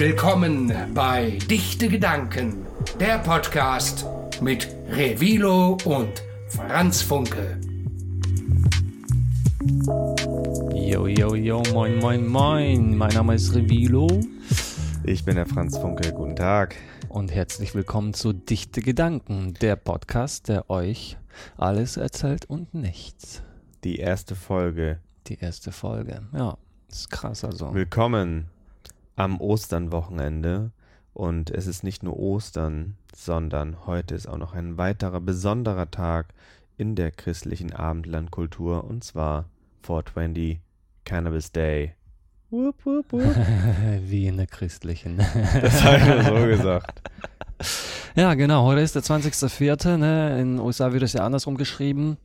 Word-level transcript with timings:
willkommen 0.00 0.72
bei 0.94 1.38
Dichte 1.50 1.86
Gedanken, 1.86 2.64
der 2.98 3.18
Podcast 3.18 4.06
mit 4.40 4.66
Revilo 4.88 5.76
und 5.84 6.22
Franz 6.48 7.02
Funke. 7.02 7.60
Yo, 10.74 11.06
yo, 11.06 11.34
yo, 11.34 11.62
moin, 11.74 11.98
moin, 11.98 12.26
moin. 12.26 12.96
Mein 12.96 13.12
Name 13.12 13.34
ist 13.34 13.54
Revilo. 13.54 14.08
Ich 15.04 15.26
bin 15.26 15.34
der 15.34 15.44
Franz 15.44 15.76
Funke. 15.76 16.10
Guten 16.14 16.34
Tag. 16.34 16.76
Und 17.10 17.30
herzlich 17.30 17.74
willkommen 17.74 18.14
zu 18.14 18.32
Dichte 18.32 18.80
Gedanken, 18.80 19.52
der 19.60 19.76
Podcast, 19.76 20.48
der 20.48 20.70
euch 20.70 21.18
alles 21.58 21.98
erzählt 21.98 22.46
und 22.46 22.72
nichts. 22.72 23.42
Die 23.84 23.96
erste 23.96 24.34
Folge. 24.34 25.00
Die 25.26 25.38
erste 25.38 25.72
Folge, 25.72 26.22
ja. 26.32 26.56
Ist 26.88 27.10
krass 27.10 27.44
also. 27.44 27.74
Willkommen 27.74 28.48
am 29.16 29.40
Osternwochenende. 29.40 30.72
Und 31.12 31.50
es 31.50 31.66
ist 31.66 31.82
nicht 31.82 32.02
nur 32.02 32.18
Ostern, 32.18 32.96
sondern 33.14 33.86
heute 33.86 34.14
ist 34.14 34.28
auch 34.28 34.38
noch 34.38 34.54
ein 34.54 34.78
weiterer 34.78 35.20
besonderer 35.20 35.90
Tag 35.90 36.32
in 36.76 36.94
der 36.94 37.10
christlichen 37.10 37.72
Abendlandkultur 37.74 38.84
und 38.84 39.04
zwar 39.04 39.50
420 39.82 40.60
Cannabis 41.04 41.52
Day. 41.52 41.94
Wupp, 42.50 42.84
wupp, 42.84 43.12
wupp. 43.12 43.36
Wie 44.02 44.26
in 44.26 44.36
der 44.36 44.46
christlichen. 44.46 45.18
Das 45.60 45.84
habe 45.84 45.98
ich 45.98 46.04
nur 46.06 46.40
so 46.40 46.46
gesagt. 46.46 47.02
Ja, 48.16 48.34
genau. 48.34 48.64
Heute 48.64 48.80
ist 48.80 48.94
der 48.94 49.02
20.04. 49.02 49.96
Ne? 49.96 50.40
In 50.40 50.56
den 50.56 50.58
USA 50.58 50.92
wird 50.92 51.02
es 51.02 51.12
ja 51.12 51.24
andersrum 51.24 51.56
geschrieben. 51.56 52.16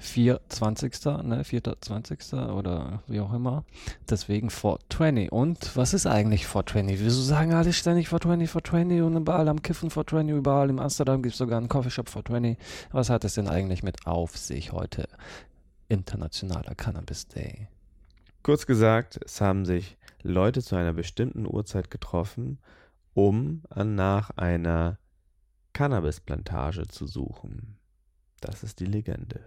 420. 0.00 1.24
Ne? 1.24 1.44
420. 1.44 2.32
oder 2.50 3.02
wie 3.06 3.20
auch 3.20 3.32
immer. 3.32 3.64
Deswegen 4.08 4.50
420. 4.50 5.30
Und 5.30 5.76
was 5.76 5.94
ist 5.94 6.06
eigentlich 6.06 6.46
420? 6.46 7.00
Wieso 7.00 7.22
sagen 7.22 7.52
alle 7.52 7.72
ständig 7.72 8.08
420, 8.08 8.50
420 8.50 9.02
und 9.02 9.16
überall 9.16 9.48
am 9.48 9.62
Kiffen 9.62 9.90
420, 9.90 10.36
überall 10.36 10.70
in 10.70 10.80
Amsterdam 10.80 11.22
gibt 11.22 11.34
es 11.34 11.38
sogar 11.38 11.58
einen 11.58 11.68
Coffeeshop 11.68 12.08
420. 12.08 12.56
Was 12.90 13.10
hat 13.10 13.24
es 13.24 13.34
denn 13.34 13.48
eigentlich 13.48 13.82
mit 13.82 14.06
auf 14.06 14.36
sich 14.36 14.72
heute? 14.72 15.06
Internationaler 15.88 16.74
Cannabis 16.74 17.26
Day. 17.28 17.68
Kurz 18.42 18.66
gesagt, 18.66 19.20
es 19.24 19.40
haben 19.40 19.66
sich 19.66 19.98
Leute 20.22 20.62
zu 20.62 20.76
einer 20.76 20.92
bestimmten 20.92 21.46
Uhrzeit 21.46 21.90
getroffen, 21.90 22.58
um 23.12 23.62
nach 23.74 24.30
einer 24.30 24.98
Cannabisplantage 25.72 26.86
zu 26.88 27.06
suchen. 27.06 27.76
Das 28.40 28.62
ist 28.62 28.80
die 28.80 28.86
Legende. 28.86 29.40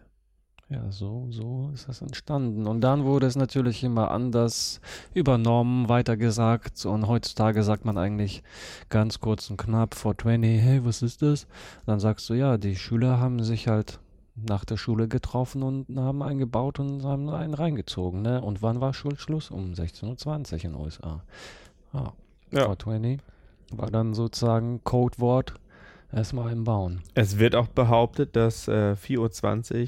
Ja, 0.73 0.91
so, 0.91 1.27
so 1.29 1.69
ist 1.71 1.88
das 1.88 2.02
entstanden. 2.02 2.66
Und 2.66 2.81
dann 2.81 3.03
wurde 3.03 3.27
es 3.27 3.35
natürlich 3.35 3.83
immer 3.83 4.09
anders 4.09 4.81
übernommen, 5.13 5.88
weitergesagt. 5.88 6.83
Und 6.88 7.07
heutzutage 7.07 7.61
sagt 7.61 7.85
man 7.85 7.99
eigentlich 7.99 8.41
ganz 8.89 9.19
kurz 9.19 9.52
und 9.52 9.57
knapp 9.57 9.93
vor 9.93 10.17
20, 10.17 10.59
hey, 10.59 10.83
was 10.83 11.03
ist 11.03 11.21
das? 11.21 11.45
Dann 11.85 11.99
sagst 11.99 12.27
du, 12.27 12.33
ja, 12.33 12.57
die 12.57 12.75
Schüler 12.75 13.19
haben 13.19 13.43
sich 13.43 13.67
halt 13.67 13.99
nach 14.35 14.65
der 14.65 14.77
Schule 14.77 15.07
getroffen 15.07 15.61
und 15.61 15.95
haben 15.95 16.23
einen 16.23 16.39
gebaut 16.39 16.80
und 16.80 17.03
haben 17.03 17.30
einen 17.30 17.53
reingezogen. 17.53 18.23
Ne? 18.23 18.41
Und 18.41 18.63
wann 18.63 18.81
war 18.81 18.95
Schulschluss? 18.95 19.52
Um 19.52 19.73
16.20 19.73 20.25
Uhr 20.25 20.63
in 20.63 20.71
den 20.71 20.75
USA. 20.75 21.23
Ja. 21.93 22.13
ja. 22.49 22.65
420 22.65 23.19
war 23.73 23.91
dann 23.91 24.15
sozusagen 24.15 24.83
Codewort 24.83 25.53
erstmal 26.11 26.52
im 26.52 26.63
Bauen. 26.63 27.03
Es 27.13 27.37
wird 27.37 27.55
auch 27.55 27.67
behauptet, 27.67 28.35
dass 28.35 28.67
äh, 28.67 28.95
4.20 28.95 29.81
Uhr 29.81 29.87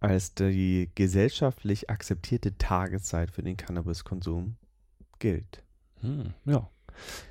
als 0.00 0.34
die 0.34 0.90
gesellschaftlich 0.94 1.90
akzeptierte 1.90 2.56
Tageszeit 2.58 3.30
für 3.30 3.42
den 3.42 3.56
Cannabiskonsum 3.56 4.56
gilt. 5.18 5.62
Hm, 6.00 6.34
ja. 6.44 6.68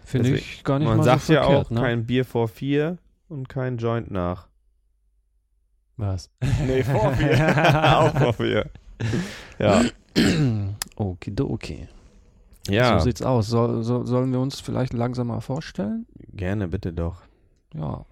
Finde 0.04 0.36
ich 0.36 0.64
gar 0.64 0.80
nicht 0.80 0.88
man 0.88 0.98
mal 0.98 1.04
sagt 1.04 1.24
so 1.24 1.34
ja 1.34 1.44
verkehrt, 1.44 1.68
auch 1.68 1.72
ne? 1.72 1.82
kein 1.82 2.06
Bier 2.06 2.26
vor 2.26 2.48
vier 2.48 2.98
und 3.28 3.50
kein 3.50 3.78
Joint 3.78 4.12
nach. 4.12 4.48
Was? 5.98 6.30
Nee, 6.66 6.84
vor 6.84 7.14
vier. 7.14 7.98
auch 8.00 8.18
vor 8.18 8.34
vier. 8.34 8.70
Ja. 9.60 9.84
Okidoki. 10.96 11.88
Ja. 12.68 13.00
So 13.00 13.06
sieht's 13.06 13.22
aus. 13.22 13.48
Soll, 13.48 13.84
so, 13.84 14.06
sollen 14.06 14.32
wir 14.32 14.40
uns 14.40 14.60
vielleicht 14.60 14.94
langsam 14.94 15.28
mal 15.28 15.42
vorstellen? 15.42 16.06
Gerne, 16.34 16.68
bitte 16.68 16.94
doch. 16.94 17.22
Ja, 17.74 18.06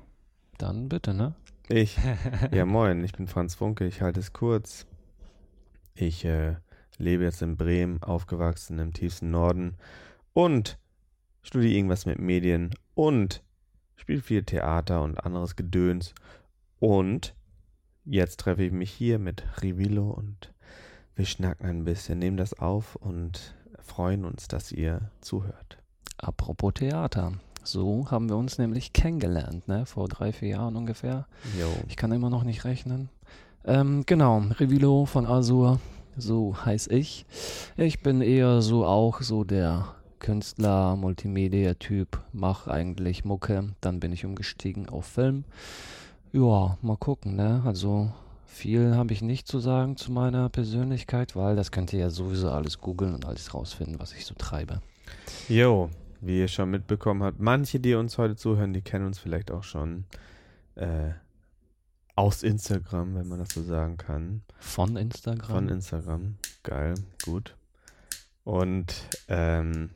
dann 0.57 0.89
bitte, 0.89 1.13
ne? 1.13 1.33
Ich. 1.73 1.97
Ja, 2.51 2.67
moin, 2.67 3.03
ich 3.03 3.13
bin 3.13 3.25
Franz 3.25 3.55
Funke, 3.55 3.87
ich 3.87 4.03
halte 4.03 4.19
es 4.19 4.31
kurz. 4.31 4.85
Ich 5.95 6.23
äh, 6.23 6.57
lebe 6.99 7.23
jetzt 7.23 7.41
in 7.41 7.57
Bremen, 7.57 8.03
aufgewachsen 8.03 8.77
im 8.77 8.93
tiefsten 8.93 9.31
Norden 9.31 9.77
und 10.33 10.77
studiere 11.41 11.73
irgendwas 11.73 12.05
mit 12.05 12.19
Medien 12.19 12.75
und 12.93 13.41
spiele 13.95 14.21
viel 14.21 14.43
Theater 14.43 15.01
und 15.01 15.25
anderes 15.25 15.55
Gedöns. 15.55 16.13
Und 16.77 17.33
jetzt 18.05 18.39
treffe 18.41 18.61
ich 18.61 18.71
mich 18.71 18.91
hier 18.91 19.17
mit 19.17 19.43
Rivilo 19.63 20.11
und 20.11 20.53
wir 21.15 21.25
schnacken 21.25 21.65
ein 21.65 21.85
bisschen, 21.85 22.19
nehmen 22.19 22.37
das 22.37 22.53
auf 22.53 22.95
und 22.97 23.55
freuen 23.79 24.25
uns, 24.25 24.47
dass 24.47 24.71
ihr 24.71 25.09
zuhört. 25.21 25.79
Apropos 26.17 26.75
Theater. 26.75 27.33
So 27.63 28.11
haben 28.11 28.29
wir 28.29 28.35
uns 28.35 28.57
nämlich 28.57 28.93
kennengelernt, 28.93 29.67
ne? 29.67 29.85
Vor 29.85 30.07
drei, 30.09 30.33
vier 30.33 30.49
Jahren 30.49 30.75
ungefähr. 30.75 31.27
Jo. 31.59 31.69
Ich 31.87 31.95
kann 31.95 32.11
immer 32.11 32.29
noch 32.29 32.43
nicht 32.43 32.65
rechnen. 32.65 33.09
Ähm, 33.65 34.03
genau, 34.05 34.39
Revilo 34.59 35.05
von 35.05 35.25
Azur, 35.25 35.79
so 36.17 36.55
heiß 36.65 36.87
ich. 36.87 37.25
Ich 37.77 38.03
bin 38.03 38.21
eher 38.21 38.61
so 38.61 38.85
auch 38.85 39.21
so 39.21 39.45
der 39.45 39.95
Künstler, 40.19 40.97
Multimedia-Typ, 40.97 42.19
mach 42.33 42.67
eigentlich 42.67 43.23
Mucke. 43.23 43.69
Dann 43.79 44.01
bin 44.01 44.11
ich 44.11 44.25
umgestiegen 44.25 44.89
auf 44.89 45.05
Film. 45.05 45.45
Ja, 46.33 46.77
mal 46.81 46.97
gucken, 46.97 47.35
ne? 47.37 47.61
Also 47.65 48.11
viel 48.45 48.95
habe 48.95 49.13
ich 49.13 49.21
nicht 49.21 49.47
zu 49.47 49.59
sagen 49.59 49.95
zu 49.95 50.11
meiner 50.11 50.49
Persönlichkeit, 50.49 51.35
weil 51.35 51.55
das 51.55 51.71
könnt 51.71 51.93
ihr 51.93 51.99
ja 51.99 52.09
sowieso 52.09 52.51
alles 52.51 52.79
googeln 52.79 53.15
und 53.15 53.25
alles 53.25 53.53
rausfinden, 53.53 53.99
was 53.99 54.13
ich 54.13 54.25
so 54.25 54.35
treibe. 54.35 54.81
Jo, 55.47 55.89
wie 56.25 56.39
ihr 56.39 56.47
schon 56.47 56.69
mitbekommen 56.71 57.23
habt, 57.23 57.39
manche, 57.39 57.79
die 57.79 57.95
uns 57.95 58.17
heute 58.17 58.35
zuhören, 58.35 58.73
die 58.73 58.81
kennen 58.81 59.05
uns 59.05 59.19
vielleicht 59.19 59.51
auch 59.51 59.63
schon 59.63 60.05
äh, 60.75 61.11
aus 62.15 62.43
Instagram, 62.43 63.15
wenn 63.15 63.27
man 63.27 63.39
das 63.39 63.49
so 63.49 63.61
sagen 63.63 63.97
kann. 63.97 64.41
Von 64.59 64.95
Instagram? 64.97 65.49
Von 65.49 65.69
Instagram. 65.69 66.35
Geil, 66.63 66.95
gut. 67.25 67.55
Und 68.43 68.93
ähm, 69.27 69.89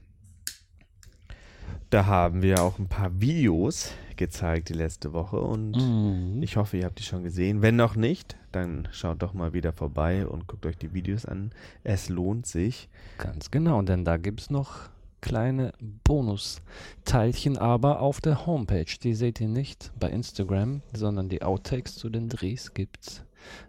da 1.90 2.06
haben 2.06 2.42
wir 2.42 2.62
auch 2.62 2.80
ein 2.80 2.88
paar 2.88 3.20
Videos 3.22 3.92
gezeigt 4.16 4.70
die 4.70 4.74
letzte 4.74 5.14
Woche 5.14 5.40
und 5.40 5.72
Mhm. 5.78 6.42
ich 6.42 6.58
hoffe, 6.58 6.78
ihr 6.78 6.86
habt 6.86 6.98
die 7.00 7.04
schon 7.04 7.24
gesehen. 7.24 7.62
Wenn 7.62 7.76
noch 7.76 7.96
nicht, 7.96 8.36
dann 8.52 8.88
schaut 8.92 9.22
doch 9.22 9.34
mal 9.34 9.54
wieder 9.54 9.74
vorbei 9.74 10.26
und 10.26 10.48
guckt 10.48 10.66
euch 10.66 10.78
die 10.78 10.94
Videos 10.94 11.26
an. 11.26 11.52
Es 11.84 12.10
lohnt 12.10 12.48
sich. 12.48 12.90
Ganz 13.20 13.52
genau, 13.52 13.82
denn 13.84 14.04
da 14.06 14.18
gibt 14.18 14.42
es 14.42 14.50
noch 14.50 14.90
kleine 15.22 15.72
Bonusteilchen, 16.04 17.58
aber 17.58 18.02
auf 18.02 18.20
der 18.22 18.46
Homepage. 18.46 18.86
Die 19.02 19.14
seht 19.14 19.42
ihr 19.42 19.48
nicht 19.48 19.92
bei 20.00 20.10
Instagram, 20.10 20.84
sondern 20.94 21.30
die 21.30 21.42
Outtakes 21.44 21.96
zu 21.96 22.10
den 22.10 22.30
Drehs 22.30 22.74
gibt's 22.74 23.24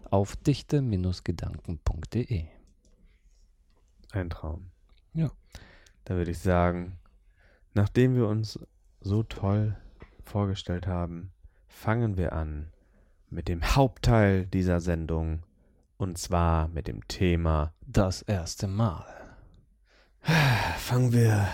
auf 0.09 0.35
dichte-gedanken.de. 0.35 2.45
Ein 4.11 4.29
Traum. 4.29 4.71
Ja. 5.13 5.31
Da 6.05 6.15
würde 6.15 6.31
ich 6.31 6.39
sagen, 6.39 6.97
nachdem 7.73 8.15
wir 8.15 8.27
uns 8.27 8.57
so 9.01 9.23
toll 9.23 9.75
vorgestellt 10.23 10.87
haben, 10.87 11.31
fangen 11.67 12.15
wir 12.17 12.33
an 12.33 12.71
mit 13.29 13.47
dem 13.47 13.63
Hauptteil 13.63 14.47
dieser 14.47 14.79
Sendung 14.79 15.43
und 15.97 16.17
zwar 16.17 16.67
mit 16.69 16.87
dem 16.87 17.07
Thema. 17.07 17.73
Das 17.85 18.23
erste 18.23 18.67
Mal. 18.67 19.18
Fangen 20.21 21.13
wir. 21.13 21.47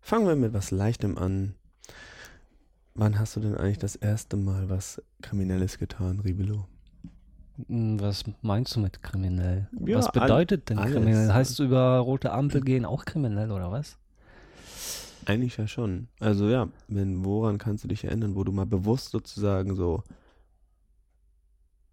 Fangen 0.00 0.26
wir 0.26 0.36
mit 0.36 0.52
was 0.52 0.70
Leichtem 0.70 1.18
an. 1.18 1.54
Wann 2.94 3.18
hast 3.18 3.36
du 3.36 3.40
denn 3.40 3.56
eigentlich 3.56 3.78
das 3.78 3.96
erste 3.96 4.36
Mal 4.36 4.70
was 4.70 5.02
Kriminelles 5.20 5.78
getan, 5.78 6.20
Ribelo? 6.20 6.66
Hm, 7.68 8.00
Was 8.00 8.24
meinst 8.42 8.76
du 8.76 8.80
mit 8.80 9.02
kriminell? 9.02 9.68
Ja, 9.84 9.98
was 9.98 10.10
bedeutet 10.12 10.70
denn 10.70 10.78
alles. 10.78 10.92
kriminell? 10.92 11.32
Heißt 11.32 11.58
du 11.58 11.64
über 11.64 11.98
rote 11.98 12.32
Ampel 12.32 12.60
gehen 12.62 12.84
auch 12.84 13.04
kriminell 13.04 13.50
oder 13.50 13.70
was? 13.70 13.98
Eigentlich 15.26 15.56
ja 15.56 15.66
schon. 15.66 16.08
Also 16.20 16.48
ja, 16.48 16.68
wenn, 16.88 17.24
woran 17.24 17.58
kannst 17.58 17.84
du 17.84 17.88
dich 17.88 18.04
erinnern, 18.04 18.34
wo 18.36 18.44
du 18.44 18.52
mal 18.52 18.66
bewusst 18.66 19.10
sozusagen 19.10 19.74
so 19.74 20.04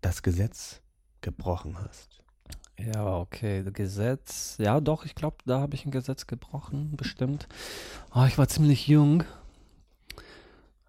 das 0.01 0.21
Gesetz 0.21 0.81
gebrochen 1.21 1.77
hast? 1.79 2.22
Ja, 2.77 3.17
okay, 3.17 3.63
Gesetz. 3.71 4.57
Ja, 4.59 4.79
doch, 4.81 5.05
ich 5.05 5.15
glaube, 5.15 5.37
da 5.45 5.59
habe 5.59 5.75
ich 5.75 5.85
ein 5.85 5.91
Gesetz 5.91 6.27
gebrochen, 6.27 6.95
bestimmt. 6.97 7.47
Oh, 8.13 8.25
ich 8.27 8.37
war 8.37 8.47
ziemlich 8.47 8.87
jung. 8.87 9.23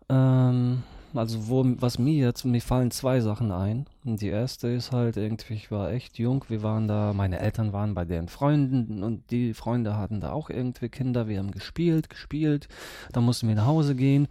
Ähm, 0.09 0.83
also 1.15 1.49
wo, 1.49 1.65
was 1.79 1.99
mir 1.99 2.15
jetzt, 2.15 2.45
mir 2.45 2.61
fallen 2.61 2.91
zwei 2.91 3.21
Sachen 3.21 3.53
ein. 3.53 3.87
Die 4.03 4.29
erste 4.29 4.69
ist 4.69 4.93
halt 4.93 5.17
irgendwie, 5.17 5.55
ich 5.55 5.71
war 5.71 5.91
echt 5.93 6.19
jung, 6.19 6.45
wir 6.49 6.63
waren 6.63 6.89
da, 6.89 7.13
meine 7.13 7.39
Eltern 7.39 7.73
waren 7.73 7.95
bei 7.95 8.05
deren 8.05 8.29
Freunden 8.29 9.03
und 9.03 9.31
die 9.31 9.55
Freunde 9.55 9.97
hatten 9.97 10.21
da 10.21 10.33
auch 10.33 10.51
irgendwie 10.51 10.89
Kinder, 10.89 11.29
wir 11.29 11.39
haben 11.39 11.53
gespielt, 11.53 12.11
gespielt, 12.11 12.69
dann 13.13 13.25
mussten 13.25 13.49
wir 13.49 13.55
nach 13.55 13.67
Hause 13.67 13.95
gehen 13.95 14.27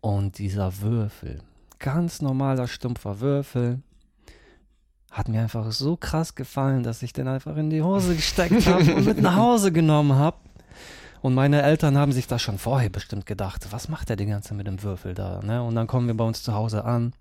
und 0.00 0.38
dieser 0.38 0.80
Würfel, 0.80 1.38
ganz 1.78 2.20
normaler, 2.20 2.66
stumpfer 2.66 3.20
Würfel, 3.20 3.80
hat 5.14 5.28
mir 5.28 5.40
einfach 5.40 5.70
so 5.70 5.96
krass 5.96 6.34
gefallen, 6.34 6.82
dass 6.82 7.02
ich 7.02 7.12
den 7.12 7.28
einfach 7.28 7.56
in 7.56 7.70
die 7.70 7.82
Hose 7.82 8.16
gesteckt 8.16 8.66
habe 8.66 8.94
und 8.96 9.06
mit 9.06 9.22
nach 9.22 9.36
Hause 9.36 9.70
genommen 9.72 10.14
habe. 10.14 10.36
Und 11.22 11.34
meine 11.34 11.62
Eltern 11.62 11.96
haben 11.96 12.12
sich 12.12 12.26
da 12.26 12.38
schon 12.38 12.58
vorher 12.58 12.90
bestimmt 12.90 13.24
gedacht, 13.24 13.68
was 13.70 13.88
macht 13.88 14.08
der 14.10 14.16
die 14.16 14.26
ganze 14.26 14.52
mit 14.54 14.66
dem 14.66 14.82
Würfel 14.82 15.14
da? 15.14 15.40
Ne? 15.42 15.62
Und 15.62 15.74
dann 15.76 15.86
kommen 15.86 16.06
wir 16.08 16.14
bei 16.16 16.24
uns 16.24 16.42
zu 16.42 16.52
Hause 16.52 16.84
an. 16.84 17.14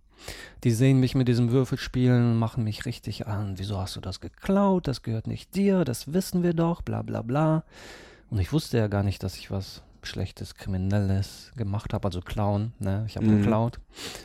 Die 0.63 0.71
sehen 0.71 0.99
mich 0.99 1.15
mit 1.15 1.27
diesem 1.27 1.51
Würfel 1.51 1.77
spielen, 1.77 2.37
machen 2.37 2.63
mich 2.63 2.85
richtig 2.85 3.27
an. 3.27 3.53
Wieso 3.59 3.77
hast 3.79 3.95
du 3.95 4.01
das 4.01 4.19
geklaut? 4.21 4.87
Das 4.87 5.03
gehört 5.03 5.27
nicht 5.27 5.55
dir, 5.55 5.85
das 5.85 6.13
wissen 6.13 6.43
wir 6.43 6.53
doch, 6.53 6.81
bla 6.81 7.01
bla 7.01 7.21
bla. 7.21 7.63
Und 8.29 8.39
ich 8.39 8.51
wusste 8.51 8.77
ja 8.77 8.87
gar 8.87 9.03
nicht, 9.03 9.21
dass 9.23 9.37
ich 9.37 9.51
was 9.51 9.83
Schlechtes, 10.01 10.55
Kriminelles 10.55 11.51
gemacht 11.55 11.93
habe, 11.93 12.07
also 12.07 12.19
klauen. 12.21 12.73
Ne? 12.79 13.05
Ich 13.07 13.15
habe 13.17 13.27
Mhm. 13.27 13.41
geklaut. 13.41 13.79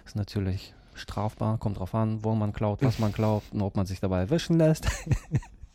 Ist 0.06 0.16
natürlich 0.16 0.74
strafbar, 0.98 1.58
kommt 1.58 1.78
drauf 1.78 1.94
an, 1.94 2.24
wo 2.24 2.34
man 2.34 2.52
klaut, 2.52 2.82
was 2.82 2.98
man 2.98 3.12
klaut 3.14 3.42
und 3.52 3.62
ob 3.62 3.76
man 3.76 3.86
sich 3.86 4.00
dabei 4.00 4.20
erwischen 4.20 4.58
lässt. 4.58 4.86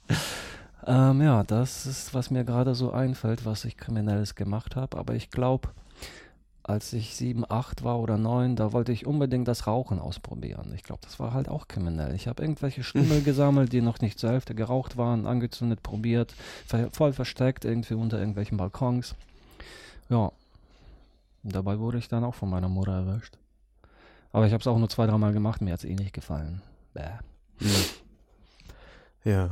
ähm, 0.88 1.22
ja, 1.22 1.44
das 1.44 1.86
ist, 1.86 2.14
was 2.14 2.32
mir 2.32 2.44
gerade 2.44 2.76
so 2.76 2.92
einfällt, 2.92 3.46
was 3.46 3.66
ich 3.66 3.78
Kriminelles 3.78 4.36
gemacht 4.36 4.76
habe. 4.76 4.98
Aber 4.98 5.16
ich 5.16 5.30
glaube, 5.30 5.70
als 6.64 6.94
ich 6.94 7.16
sieben, 7.16 7.44
acht 7.48 7.84
war 7.84 8.00
oder 8.00 8.18
neun, 8.18 8.56
da 8.56 8.72
wollte 8.72 8.94
ich 8.94 9.06
unbedingt 9.06 9.48
das 9.48 9.68
Rauchen 9.68 10.00
ausprobieren. 10.00 10.72
Ich 10.74 10.84
glaube, 10.84 11.02
das 11.04 11.20
war 11.20 11.34
halt 11.34 11.50
auch 11.50 11.68
kriminell. 11.68 12.16
Ich 12.16 12.28
habe 12.28 12.42
irgendwelche 12.42 12.84
Stummel 12.84 13.22
gesammelt, 13.26 13.74
die 13.74 13.82
noch 13.82 14.00
nicht 14.00 14.18
zur 14.18 14.30
Hälfte 14.32 14.56
geraucht 14.56 14.96
waren, 14.96 15.28
angezündet, 15.28 15.84
probiert, 15.84 16.34
ver 16.66 16.90
voll 16.92 17.12
versteckt, 17.12 17.66
irgendwie 17.66 17.96
unter 17.96 18.18
irgendwelchen 18.18 18.58
Balkons. 18.58 19.16
Ja, 20.10 20.32
dabei 21.44 21.80
wurde 21.80 21.98
ich 21.98 22.08
dann 22.08 22.24
auch 22.24 22.36
von 22.36 22.50
meiner 22.50 22.70
Mutter 22.70 22.94
erwischt. 22.94 23.38
Aber 24.34 24.48
ich 24.48 24.52
habe 24.52 24.62
es 24.62 24.68
auch 24.68 24.78
nur 24.78 24.90
zwei, 24.90 25.06
dreimal 25.06 25.32
gemacht, 25.32 25.62
mir 25.62 25.72
hat 25.72 25.80
es 25.80 25.86
eh 25.86 25.96
nicht 25.96 26.14
gefallen. 26.14 26.62
Bäh. 26.94 27.20
Ja. 29.26 29.52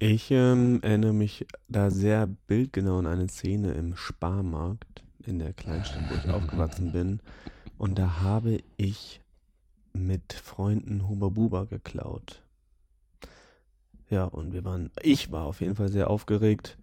Ich 0.00 0.32
ähm, 0.32 0.80
erinnere 0.82 1.12
mich 1.12 1.46
da 1.68 1.90
sehr 1.90 2.26
bildgenau 2.26 2.98
an 2.98 3.06
eine 3.06 3.28
Szene 3.28 3.72
im 3.74 3.94
Sparmarkt 3.94 5.04
in 5.24 5.38
der 5.38 5.52
Kleinstadt, 5.52 6.10
wo 6.10 6.14
ich 6.16 6.28
aufgewachsen 6.28 6.90
bin. 6.90 7.20
Und 7.78 7.96
da 7.96 8.20
habe 8.20 8.58
ich 8.76 9.20
mit 9.92 10.32
Freunden 10.32 11.08
Huba 11.08 11.28
Buba 11.28 11.64
geklaut. 11.64 12.42
Ja, 14.10 14.24
und 14.24 14.52
wir 14.52 14.64
waren, 14.64 14.90
ich 15.02 15.30
war 15.30 15.44
auf 15.44 15.60
jeden 15.60 15.76
Fall 15.76 15.88
sehr 15.88 16.10
aufgeregt. 16.10 16.76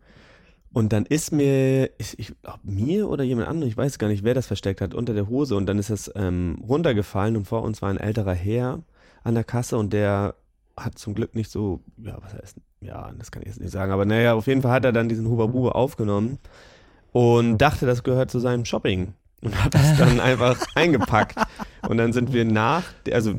Und 0.74 0.92
dann 0.92 1.06
ist 1.06 1.32
mir, 1.32 1.92
ich, 2.00 2.18
ich 2.18 2.34
glaub, 2.42 2.60
mir 2.64 3.08
oder 3.08 3.24
jemand 3.24 3.48
anderem, 3.48 3.70
ich 3.70 3.78
weiß 3.78 4.00
gar 4.00 4.08
nicht, 4.08 4.24
wer 4.24 4.34
das 4.34 4.48
versteckt 4.48 4.82
hat, 4.82 4.96
unter 4.96 5.14
der 5.14 5.30
Hose. 5.30 5.56
Und 5.56 5.68
dann 5.68 5.78
ist 5.78 5.92
das 5.92 6.12
ähm, 6.16 6.64
runtergefallen 6.68 7.38
und 7.38 7.46
vor 7.46 7.62
uns 7.62 7.82
war 7.82 7.90
ein 7.90 7.98
älterer 7.98 8.34
Herr 8.34 8.80
an 9.24 9.36
der 9.36 9.44
Kasse 9.44 9.78
und 9.78 9.94
der 9.94 10.36
hat 10.76 10.98
zum 10.98 11.14
Glück 11.14 11.36
nicht 11.36 11.52
so, 11.52 11.82
ja, 11.98 12.18
was 12.22 12.34
heißt, 12.34 12.58
ja, 12.82 13.12
das 13.18 13.32
kann 13.32 13.44
ich 13.44 13.50
jetzt 13.50 13.62
nicht 13.62 13.72
sagen, 13.72 13.92
aber 13.92 14.06
naja, 14.06 14.34
auf 14.34 14.48
jeden 14.48 14.64
Fall 14.64 14.72
hat 14.72 14.86
er 14.86 14.92
dann 14.92 15.08
diesen 15.08 15.28
Huba 15.28 15.46
Buba 15.46 15.70
aufgenommen 15.70 16.40
und 17.12 17.60
dachte, 17.60 17.86
das 17.86 18.04
gehört 18.04 18.32
zu 18.32 18.40
seinem 18.40 18.66
Shopping 18.66 19.14
und 19.42 19.64
hat 19.64 19.76
das 19.76 19.98
dann 19.98 20.20
einfach 20.20 20.60
eingepackt. 20.76 21.38
Und 21.88 21.98
dann 21.98 22.14
sind 22.14 22.34
wir 22.34 22.46
nach, 22.46 22.84
also 23.12 23.34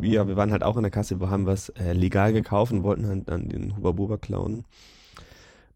ja, 0.00 0.26
wir 0.26 0.36
waren 0.36 0.50
halt 0.50 0.64
auch 0.64 0.76
in 0.76 0.82
der 0.82 0.90
Kasse, 0.90 1.20
wir 1.20 1.30
haben 1.30 1.46
was 1.46 1.68
äh, 1.70 1.92
legal 1.92 2.32
gekauft 2.32 2.72
und 2.72 2.82
wollten 2.82 3.06
halt 3.06 3.28
dann 3.28 3.48
den 3.48 3.76
Huba 3.76 3.92
Buba 3.92 4.16
klauen. 4.16 4.64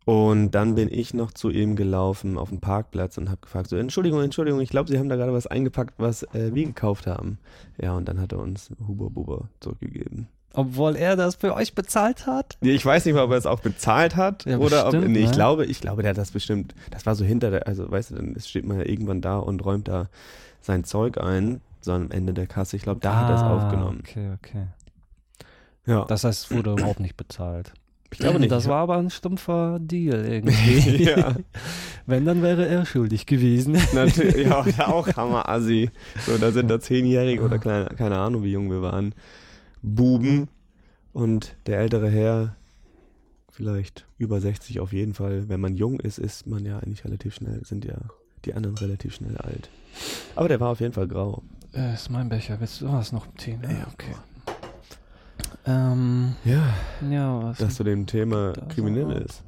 Und 0.07 0.53
dann 0.53 0.77
bin 0.77 0.89
ich 0.91 1.15
noch 1.15 1.33
zu 1.33 1.51
ihm 1.51 1.75
gelaufen 1.75 2.39
auf 2.39 2.49
dem 2.51 2.61
Parkplatz 2.61 3.19
und 3.19 3.29
habe 3.29 3.41
gefragt, 3.41 3.69
so, 3.69 3.77
Entschuldigung, 3.77 4.23
Entschuldigung, 4.23 4.61
ich 4.61 4.71
glaube, 4.71 4.89
Sie 4.89 4.99
haben 5.01 5.09
da 5.09 5.17
gerade 5.17 5.33
was 5.33 5.49
eingepackt, 5.49 5.95
was 5.99 6.23
äh, 6.33 6.55
wir 6.55 6.65
gekauft 6.65 7.09
haben. 7.09 7.39
Ja, 7.83 7.93
und 7.97 8.07
dann 8.09 8.21
hat 8.21 8.31
er 8.31 8.39
uns 8.39 8.71
Huba 8.87 9.09
Buba 9.09 9.49
zurückgegeben. 9.59 10.29
Obwohl 10.55 10.95
er 10.95 11.17
das 11.17 11.35
für 11.35 11.55
euch 11.55 11.75
bezahlt 11.75 12.25
hat? 12.27 12.57
Ich 12.61 12.87
weiß 12.87 13.05
nicht 13.05 13.15
mal, 13.15 13.25
ob 13.25 13.33
er 13.33 13.37
es 13.37 13.47
auch 13.47 13.59
bezahlt 13.61 14.15
hat 14.15 14.45
Ja, 14.47 14.59
oder 14.59 14.87
ob. 14.87 14.93
bestimmt, 14.93 15.13
Nee, 15.13 15.19
ich 15.25 15.31
ne? 15.31 15.35
glaube, 15.35 15.67
ich 15.67 15.81
glaube, 15.81 16.03
der 16.03 16.11
hat 16.11 16.19
das 16.19 16.31
bestimmt. 16.31 16.75
Das 16.93 17.05
war 17.05 17.17
so 17.17 17.25
hinter 17.25 17.51
der, 17.51 17.67
also 17.67 17.91
weißt 17.91 18.13
du, 18.13 18.15
dann 18.15 18.37
steht 18.41 18.65
man 18.65 18.79
ja 18.79 18.87
irgendwann 18.87 19.21
da 19.21 19.39
und 19.39 19.65
räumt 19.65 19.89
da 19.89 20.09
sein 20.61 20.85
Zeug 20.85 21.19
ein, 21.19 21.61
so 21.81 21.93
am 21.93 22.13
Ende 22.13 22.33
der 22.33 22.47
Kasse. 22.47 22.77
Ich 22.77 22.83
glaube, 22.85 23.01
da 23.01 23.17
hat 23.23 23.29
er 23.31 23.35
es 23.37 23.43
aufgenommen. 23.43 24.03
Ah, 24.05 24.09
Okay, 24.09 24.31
okay. 24.41 24.67
Ja. 25.85 26.05
Das 26.05 26.23
heißt, 26.23 26.45
es 26.45 26.57
wurde 26.57 26.73
überhaupt 26.73 27.01
nicht 27.01 27.17
bezahlt. 27.17 27.73
Ich 28.13 28.19
glaube 28.19 28.41
nicht. 28.41 28.53
Das 28.53 28.69
war 28.69 28.83
aber 28.83 28.97
ein 28.97 29.11
stumpfer 29.11 29.79
Deal 29.81 30.25
irgendwie. 30.25 31.05
ja, 31.05 31.37
Wenn, 32.07 32.25
dann 32.25 32.43
wäre 32.43 32.67
er 32.67 32.87
schuldig 32.87 33.27
gewesen. 33.27 33.73
natürlich. 33.93 34.47
Ja, 34.47 34.65
ja, 34.67 34.89
auch 34.89 35.09
Hammer-Assi. 35.09 35.91
So, 36.25 36.39
da 36.39 36.53
sind 36.53 36.69
da 36.69 36.81
Zehnjährige 36.81 37.43
oder 37.43 37.59
kleine, 37.59 37.87
keine 37.97 38.19
Ahnung, 38.19 38.45
wie 38.45 38.53
jung 38.53 38.71
wir 38.71 38.81
waren. 38.81 39.15
Buben. 39.83 40.49
Und 41.13 41.57
der 41.67 41.79
ältere 41.79 42.09
Herr, 42.09 42.57
vielleicht 43.51 44.07
über 44.19 44.41
60 44.41 44.81
auf 44.81 44.93
jeden 44.93 45.15
Fall. 45.15 45.49
Wenn 45.49 45.61
man 45.61 45.75
jung 45.75 45.99
ist, 45.99 46.19
ist 46.19 46.47
man 46.47 46.65
ja 46.65 46.79
eigentlich 46.79 47.05
relativ 47.05 47.35
schnell, 47.35 47.65
sind 47.65 47.85
ja 47.85 47.97
die 48.45 48.55
anderen 48.55 48.77
relativ 48.77 49.15
schnell 49.15 49.37
alt. 49.39 49.69
Aber 50.37 50.49
der 50.49 50.61
war 50.61 50.71
auf 50.71 50.81
jeden 50.81 50.93
Fall 50.93 51.09
grau. 51.09 51.43
Äh, 51.73 51.95
ist 51.95 52.11
mein 52.11 52.29
Becher. 52.29 52.61
Willst 52.61 52.81
du 52.81 52.93
was 52.93 53.13
noch 53.13 53.27
Tee? 53.37 53.57
ne? 53.57 53.79
Ja, 53.81 53.87
okay. 53.93 54.15
Ähm, 55.67 56.37
Ja, 56.45 56.63
ja, 57.11 57.43
was? 57.43 57.59
dass 57.59 57.75
zu 57.75 57.85
dem 57.85 58.07
Thema 58.07 58.53
kriminell 58.69 59.05
aber- 59.05 59.23
ist. 59.23 59.43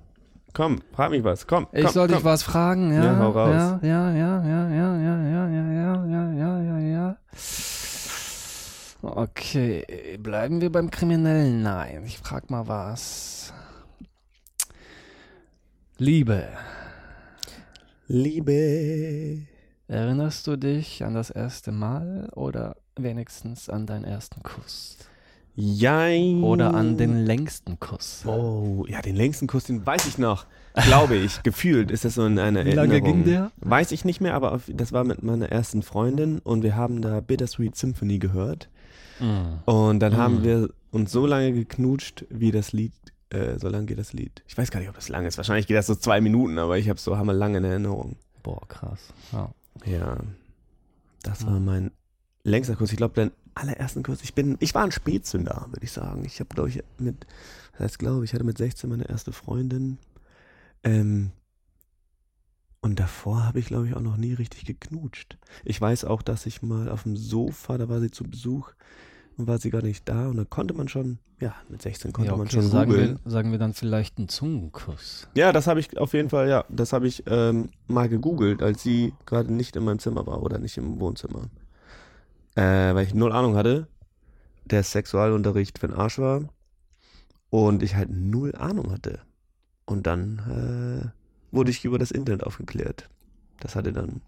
Komm, 0.54 0.80
frag 0.92 1.10
mich 1.10 1.22
was. 1.22 1.46
Komm, 1.46 1.68
ich 1.72 1.84
komm, 1.84 1.92
soll 1.92 2.06
komm. 2.08 2.16
dich 2.16 2.24
was 2.24 2.42
fragen, 2.42 2.92
ja? 2.92 3.04
Ja, 3.04 3.18
hau 3.18 3.30
raus. 3.30 3.50
Ja, 3.52 3.78
ja, 3.82 4.10
ja, 4.12 4.42
ja, 4.44 4.68
ja, 4.70 4.96
ja, 4.96 5.22
ja, 5.22 5.48
ja, 5.48 5.68
ja, 5.70 6.04
ja, 6.06 6.32
ja, 6.32 6.62
ja, 6.62 6.78
ja. 6.78 7.16
Okay, 9.02 10.18
bleiben 10.20 10.60
wir 10.60 10.72
beim 10.72 10.90
Kriminellen? 10.90 11.62
Nein, 11.62 12.02
ich 12.04 12.18
frag 12.18 12.50
mal 12.50 12.66
was. 12.66 13.52
Liebe. 15.98 16.48
Liebe. 18.08 19.42
Erinnerst 19.86 20.46
du 20.46 20.56
dich 20.56 21.04
an 21.04 21.14
das 21.14 21.30
erste 21.30 21.70
Mal 21.72 22.28
oder 22.34 22.76
wenigstens 22.96 23.68
an 23.68 23.86
deinen 23.86 24.04
ersten 24.04 24.42
Kuss? 24.42 24.96
Jein. 25.60 26.44
Oder 26.44 26.74
an 26.74 26.96
den 26.96 27.24
längsten 27.26 27.80
Kuss? 27.80 28.22
Oh, 28.26 28.84
ja, 28.88 29.02
den 29.02 29.16
längsten 29.16 29.48
Kuss, 29.48 29.64
den 29.64 29.84
weiß 29.84 30.06
ich 30.06 30.16
noch. 30.16 30.46
Glaube 30.86 31.16
ich, 31.16 31.42
gefühlt 31.42 31.90
ist 31.90 32.04
das 32.04 32.14
so 32.14 32.24
in 32.26 32.38
einer 32.38 32.64
Wie 32.64 32.70
lange 32.70 32.92
Erinnerung. 32.94 33.24
ging 33.24 33.32
der? 33.32 33.50
Weiß 33.56 33.90
ich 33.90 34.04
nicht 34.04 34.20
mehr, 34.20 34.34
aber 34.34 34.52
auf, 34.52 34.62
das 34.72 34.92
war 34.92 35.02
mit 35.02 35.24
meiner 35.24 35.50
ersten 35.50 35.82
Freundin 35.82 36.38
und 36.38 36.62
wir 36.62 36.76
haben 36.76 37.02
da 37.02 37.18
Bittersweet 37.20 37.74
Symphony 37.74 38.18
gehört. 38.20 38.68
Mm. 39.18 39.68
Und 39.68 39.98
dann 39.98 40.12
Mm. 40.12 40.16
haben 40.16 40.44
wir 40.44 40.68
uns 40.92 41.10
so 41.10 41.26
lange 41.26 41.52
geknutscht, 41.52 42.24
wie 42.30 42.52
das 42.52 42.72
Lied, 42.72 42.92
äh, 43.30 43.58
so 43.58 43.68
lange 43.68 43.86
geht 43.86 43.98
das 43.98 44.12
Lied. 44.12 44.44
Ich 44.46 44.56
weiß 44.56 44.70
gar 44.70 44.78
nicht, 44.78 44.88
ob 44.88 44.94
das 44.94 45.08
lang 45.08 45.26
ist. 45.26 45.38
Wahrscheinlich 45.38 45.66
geht 45.66 45.76
das 45.76 45.88
so 45.88 45.96
zwei 45.96 46.20
Minuten, 46.20 46.56
aber 46.60 46.78
ich 46.78 46.88
habe 46.88 47.00
so 47.00 47.18
hammerlange 47.18 47.58
in 47.58 47.64
Erinnerung. 47.64 48.14
Boah, 48.44 48.62
krass. 48.68 49.12
Ja. 49.32 49.50
Ja, 49.84 50.18
das 51.24 51.40
Ja. 51.42 51.48
war 51.48 51.58
mein 51.58 51.90
längster 52.44 52.76
Kurs. 52.76 52.92
Ich 52.92 52.96
glaube, 52.96 53.32
allerersten 53.58 54.02
Kurs. 54.02 54.22
Ich 54.22 54.34
bin, 54.34 54.56
ich 54.60 54.74
war 54.74 54.84
ein 54.84 54.92
Spätzünder, 54.92 55.66
würde 55.70 55.84
ich 55.84 55.92
sagen. 55.92 56.24
Ich 56.24 56.40
habe, 56.40 56.54
glaube 56.54 56.68
ich, 56.70 56.82
mit, 56.98 57.26
das 57.72 57.80
heißt, 57.80 57.98
glaube 57.98 58.24
ich, 58.24 58.32
hatte 58.32 58.44
mit 58.44 58.58
16 58.58 58.88
meine 58.88 59.08
erste 59.08 59.32
Freundin. 59.32 59.98
Ähm, 60.82 61.32
und 62.80 63.00
davor 63.00 63.44
habe 63.44 63.58
ich, 63.58 63.66
glaube 63.66 63.88
ich, 63.88 63.94
auch 63.94 64.00
noch 64.00 64.16
nie 64.16 64.34
richtig 64.34 64.64
geknutscht. 64.64 65.36
Ich 65.64 65.80
weiß 65.80 66.04
auch, 66.04 66.22
dass 66.22 66.46
ich 66.46 66.62
mal 66.62 66.88
auf 66.88 67.02
dem 67.02 67.16
Sofa, 67.16 67.76
da 67.76 67.88
war 67.88 68.00
sie 68.00 68.10
zu 68.10 68.24
Besuch 68.24 68.72
und 69.36 69.46
war 69.46 69.58
sie 69.58 69.70
gar 69.70 69.82
nicht 69.82 70.08
da 70.08 70.28
und 70.28 70.36
da 70.36 70.44
konnte 70.44 70.74
man 70.74 70.88
schon, 70.88 71.18
ja, 71.40 71.54
mit 71.68 71.82
16 71.82 72.12
konnte 72.12 72.30
ja, 72.30 72.36
man 72.36 72.46
okay, 72.46 72.56
schon 72.56 72.68
sagen, 72.68 72.90
googeln. 72.90 73.18
wir, 73.22 73.30
sagen 73.30 73.50
wir 73.50 73.58
dann 73.58 73.74
vielleicht 73.74 74.18
einen 74.18 74.28
Zungenkuss. 74.28 75.28
Ja, 75.34 75.52
das 75.52 75.66
habe 75.66 75.80
ich 75.80 75.98
auf 75.98 76.12
jeden 76.12 76.30
Fall, 76.30 76.48
ja, 76.48 76.64
das 76.68 76.92
habe 76.92 77.08
ich 77.08 77.24
ähm, 77.26 77.70
mal 77.88 78.08
gegoogelt, 78.08 78.62
als 78.62 78.82
sie 78.82 79.12
gerade 79.26 79.52
nicht 79.52 79.74
in 79.74 79.84
meinem 79.84 79.98
Zimmer 79.98 80.26
war 80.26 80.42
oder 80.42 80.58
nicht 80.58 80.76
im 80.76 81.00
Wohnzimmer. 81.00 81.48
Äh, 82.58 82.94
weil 82.94 83.06
ich 83.06 83.14
null 83.14 83.32
Ahnung 83.32 83.56
hatte, 83.56 83.86
der 84.64 84.82
Sexualunterricht 84.82 85.78
für 85.78 85.88
den 85.88 85.96
Arsch 85.96 86.18
war 86.18 86.42
und 87.50 87.82
ich 87.82 87.94
halt 87.94 88.10
null 88.10 88.54
Ahnung 88.56 88.90
hatte. 88.90 89.20
Und 89.86 90.06
dann 90.06 91.12
äh, 91.52 91.54
wurde 91.54 91.70
ich 91.70 91.84
über 91.84 91.98
das 91.98 92.10
Internet 92.10 92.44
aufgeklärt. 92.44 93.08
Das 93.60 93.76
hatte 93.76 93.92
dann, 93.92 94.20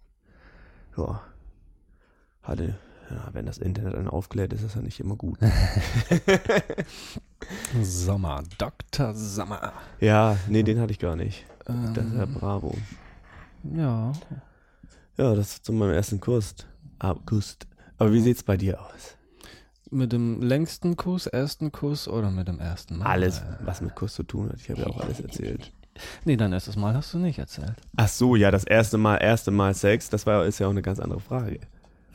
ja, 0.96 1.20
hatte, 2.42 2.76
ja, 3.10 3.28
wenn 3.32 3.46
das 3.46 3.58
Internet 3.58 3.94
einen 3.96 4.08
aufklärt, 4.08 4.52
ist 4.52 4.64
das 4.64 4.74
ja 4.74 4.80
nicht 4.80 5.00
immer 5.00 5.16
gut. 5.16 5.38
Sommer, 7.82 8.42
Dr. 8.58 9.14
Sommer. 9.14 9.72
ja, 10.00 10.36
nee, 10.48 10.62
den 10.62 10.80
hatte 10.80 10.92
ich 10.92 10.98
gar 10.98 11.16
nicht. 11.16 11.44
Ähm, 11.66 11.94
Das 11.94 12.06
ist 12.06 12.14
ja 12.14 12.26
bravo. 12.26 12.76
ja, 13.74 14.12
Ja, 15.16 15.34
das 15.34 15.62
zu 15.62 15.72
meinem 15.72 15.92
ersten 15.94 16.20
Kurs. 16.20 16.54
Ab, 16.98 17.20
Kust. 17.26 17.66
Aber 18.00 18.14
wie 18.14 18.20
sieht's 18.20 18.42
bei 18.42 18.56
dir 18.56 18.80
aus? 18.80 19.18
Mit 19.90 20.12
dem 20.12 20.40
längsten 20.40 20.96
Kuss, 20.96 21.26
ersten 21.26 21.70
Kuss 21.70 22.08
oder 22.08 22.30
mit 22.30 22.48
dem 22.48 22.58
ersten 22.58 22.96
Mal? 22.96 23.04
Alles, 23.04 23.42
was 23.60 23.82
mit 23.82 23.94
Kuss 23.94 24.14
zu 24.14 24.22
tun 24.22 24.48
hat. 24.48 24.56
Ich 24.58 24.70
habe 24.70 24.80
ja 24.80 24.86
auch 24.86 25.00
alles 25.00 25.20
erzählt. 25.20 25.72
Nee, 26.24 26.36
dein 26.38 26.52
erstes 26.54 26.76
Mal 26.76 26.94
hast 26.94 27.12
du 27.12 27.18
nicht 27.18 27.38
erzählt. 27.38 27.74
Ach 27.96 28.08
so, 28.08 28.34
ja, 28.34 28.50
das 28.50 28.64
erste 28.64 28.96
Mal, 28.96 29.16
erste 29.16 29.50
Mal 29.50 29.74
Sex, 29.74 30.08
das 30.08 30.24
war, 30.24 30.46
ist 30.46 30.58
ja 30.58 30.66
auch 30.66 30.70
eine 30.70 30.80
ganz 30.80 30.98
andere 30.98 31.20
Frage. 31.20 31.60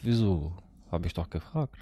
Wieso? 0.02 0.54
Habe 0.92 1.06
ich 1.06 1.14
doch 1.14 1.30
gefragt. 1.30 1.76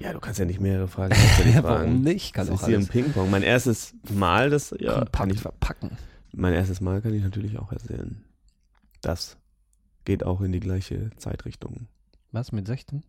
Ja, 0.00 0.12
du 0.12 0.18
kannst 0.18 0.40
ja 0.40 0.46
nicht 0.46 0.58
mehrere 0.58 0.88
Fragen 0.88 1.14
gleichzeitig 1.14 1.54
Ja, 1.54 1.62
warum 1.62 2.00
nicht? 2.00 2.34
Kann 2.34 2.48
das 2.48 2.62
ist 2.62 2.66
hier 2.66 2.76
ein 2.76 2.88
Ping-Pong. 2.88 3.30
Mein 3.30 3.44
erstes 3.44 3.94
Mal, 4.10 4.50
das 4.50 4.74
ja, 4.80 5.04
kann 5.04 5.30
ich, 5.30 5.42
verpacken. 5.42 5.96
mein 6.32 6.54
erstes 6.54 6.80
Mal 6.80 7.00
kann 7.02 7.14
ich 7.14 7.22
natürlich 7.22 7.56
auch 7.58 7.70
erzählen. 7.70 8.24
Das 9.00 9.36
geht 10.04 10.24
auch 10.24 10.40
in 10.40 10.50
die 10.50 10.60
gleiche 10.60 11.10
Zeitrichtung. 11.18 11.86
Was, 12.32 12.50
mit 12.50 12.66
16? 12.66 13.04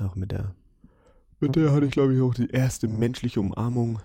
Auch 0.00 0.14
mit 0.14 0.32
der. 0.32 0.54
Mit 1.40 1.56
der 1.56 1.72
hatte 1.72 1.86
ich, 1.86 1.92
glaube 1.92 2.14
ich, 2.14 2.20
auch 2.20 2.34
die 2.34 2.50
erste 2.50 2.86
menschliche 2.88 3.40
Umarmung. 3.40 4.00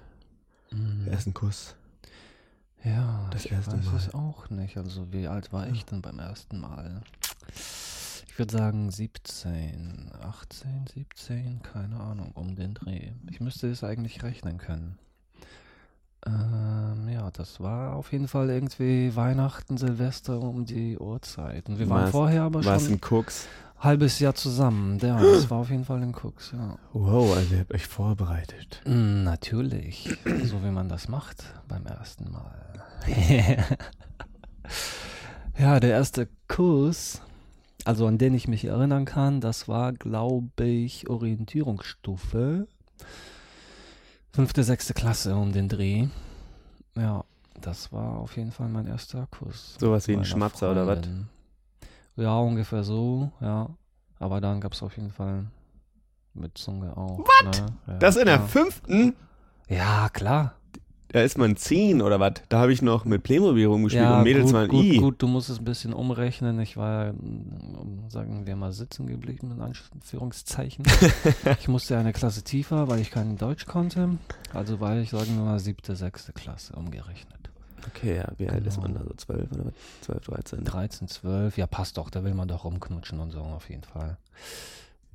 Mhm. 0.72 1.04
Den 1.06 1.08
ersten 1.08 1.34
Kuss. 1.34 1.76
Ja, 2.84 3.28
Das 3.32 3.46
ich 3.46 3.52
erste 3.52 3.78
weiß 3.78 3.86
Mal. 3.86 3.96
es 3.98 4.14
auch 4.14 4.50
nicht. 4.50 4.78
Also 4.78 5.12
wie 5.12 5.28
alt 5.28 5.52
war 5.52 5.68
ich 5.68 5.86
denn 5.86 6.02
beim 6.02 6.20
ersten 6.20 6.60
Mal? 6.60 7.02
Ich 8.28 8.38
würde 8.40 8.52
sagen 8.56 8.92
17, 8.92 10.12
18, 10.22 10.86
17, 10.94 11.62
keine 11.64 12.00
Ahnung, 12.00 12.32
um 12.36 12.56
den 12.56 12.74
Dreh. 12.74 13.12
Ich 13.32 13.40
müsste 13.40 13.70
es 13.70 13.84
eigentlich 13.84 14.24
rechnen 14.24 14.58
können. 14.58 14.98
Ähm, 16.26 17.08
ja, 17.10 17.30
das 17.32 17.60
war 17.60 17.96
auf 17.96 18.12
jeden 18.12 18.28
Fall 18.28 18.50
irgendwie 18.50 19.16
Weihnachten, 19.16 19.78
Silvester 19.78 20.40
um 20.40 20.66
die 20.66 20.98
Uhrzeit. 20.98 21.70
Und 21.70 21.80
wir 21.80 21.88
waren 21.90 22.02
War's- 22.04 22.12
vorher 22.12 22.44
aber 22.44 22.64
schon 22.64 22.74
ein 22.94 23.02
Cooks? 23.10 23.48
Ein 23.86 23.90
halbes 23.90 24.20
Jahr 24.20 24.34
zusammen. 24.34 24.98
Ja, 25.00 25.20
das 25.22 25.50
war 25.50 25.60
auf 25.60 25.70
jeden 25.70 25.86
Fall 25.86 26.02
in 26.02 26.14
Cooks, 26.14 26.52
ja. 26.52 26.78
Wow, 26.94 27.36
also 27.36 27.54
ihr 27.54 27.60
habt 27.62 27.74
euch 27.74 27.86
vorbereitet. 27.86 28.82
Mm, 28.86 29.24
Natürlich, 29.24 30.18
so 30.44 30.64
wie 30.64 30.72
man 30.72 30.90
das 30.90 31.08
macht 31.08 31.44
beim 31.68 31.86
ersten 31.86 32.32
Mal. 32.32 32.84
ja, 35.60 35.80
der 35.80 35.92
erste 35.92 36.28
Kuss, 36.48 37.22
also 37.84 38.08
an 38.08 38.18
den 38.18 38.34
ich 38.34 38.48
mich 38.48 38.66
erinnern 38.66 39.06
kann, 39.06 39.40
das 39.40 39.68
war, 39.68 39.94
glaube 39.94 40.66
ich, 40.66 41.08
Orientierungsstufe. 41.08 42.68
Fünfte, 44.32 44.64
sechste 44.64 44.94
Klasse 44.94 45.36
um 45.36 45.52
den 45.54 45.70
Dreh. 45.70 46.08
Ja, 46.98 47.24
das 47.62 47.92
war 47.92 48.18
auf 48.18 48.36
jeden 48.36 48.52
Fall 48.52 48.68
mein 48.68 48.88
erster 48.88 49.28
Kuss. 49.28 49.76
Sowas 49.80 50.08
wie 50.08 50.16
ein 50.18 50.26
Schmatzer 50.26 50.72
oder 50.72 50.88
was? 50.88 51.00
Ja, 52.16 52.38
ungefähr 52.40 52.84
so, 52.84 53.32
ja. 53.42 53.70
Aber 54.20 54.42
dann 54.42 54.62
gab 54.62 54.74
es 54.74 54.82
auf 54.82 54.96
jeden 54.96 55.12
Fall 55.12 55.46
mit 56.34 56.58
Zunge 56.58 56.96
auch. 56.96 57.20
Was? 57.20 57.60
Ne? 57.60 57.66
Ja, 57.88 57.94
Das 57.98 58.16
in 58.16 58.26
der 58.26 58.38
klar. 58.38 58.48
fünften? 58.48 59.16
Ja, 59.68 60.10
klar. 60.10 60.56
Da 61.10 61.22
ist 61.22 61.38
man 61.38 61.56
zehn 61.56 62.02
oder 62.02 62.20
was? 62.20 62.34
Da 62.50 62.60
habe 62.60 62.74
ich 62.74 62.82
noch 62.82 63.06
mit 63.06 63.24
Playmobil 63.24 63.68
rumgespielt 63.68 64.04
ja, 64.04 64.18
und 64.18 64.24
Mädels 64.24 64.48
gut, 64.48 64.54
waren 64.54 64.68
gut, 64.68 64.84
I. 64.84 64.98
gut, 64.98 65.22
du 65.22 65.28
musst 65.28 65.50
es 65.50 65.60
ein 65.60 65.64
bisschen 65.64 65.94
umrechnen. 65.94 66.60
Ich 66.60 66.76
war, 66.76 67.14
mm, 67.14 68.10
sagen 68.10 68.46
wir 68.46 68.56
mal, 68.58 68.74
sitzen 68.74 69.08
geblieben, 69.08 69.52
in 69.52 69.62
Anführungszeichen. 69.62 70.84
ich 71.60 71.70
musste 71.70 71.98
eine 71.98 72.12
Klasse 72.12 72.44
tiefer, 72.44 72.90
weil 72.90 73.00
ich 73.00 73.12
kein 73.12 73.38
Deutsch 73.38 73.66
konnte. 73.66 74.18
Also 74.54 74.82
war 74.82 74.98
ich, 74.98 75.12
sagen 75.12 75.38
wir 75.38 75.46
mal, 75.46 75.60
siebte, 75.60 75.96
sechste 75.96 76.34
Klasse 76.34 76.76
umgerechnet. 76.76 77.45
Okay, 77.88 78.18
ja, 78.18 78.28
wie 78.38 78.50
alt 78.50 78.66
ist 78.66 78.76
Genau. 78.76 78.88
man 78.88 78.94
da? 78.96 79.04
So 79.04 79.14
zwölf 79.16 79.52
oder 79.52 79.66
was? 79.66 79.74
Zwölf, 80.02 80.24
dreizehn. 80.26 80.64
13, 80.64 81.08
12, 81.08 81.58
ja, 81.58 81.68
passt 81.68 81.98
doch, 81.98 82.10
da 82.10 82.24
will 82.24 82.34
man 82.34 82.48
doch 82.48 82.64
rumknutschen 82.66 83.20
und 83.20 83.32
so, 83.32 83.40
auf 83.42 83.70
jeden 83.70 83.84
Fall. 83.84 84.18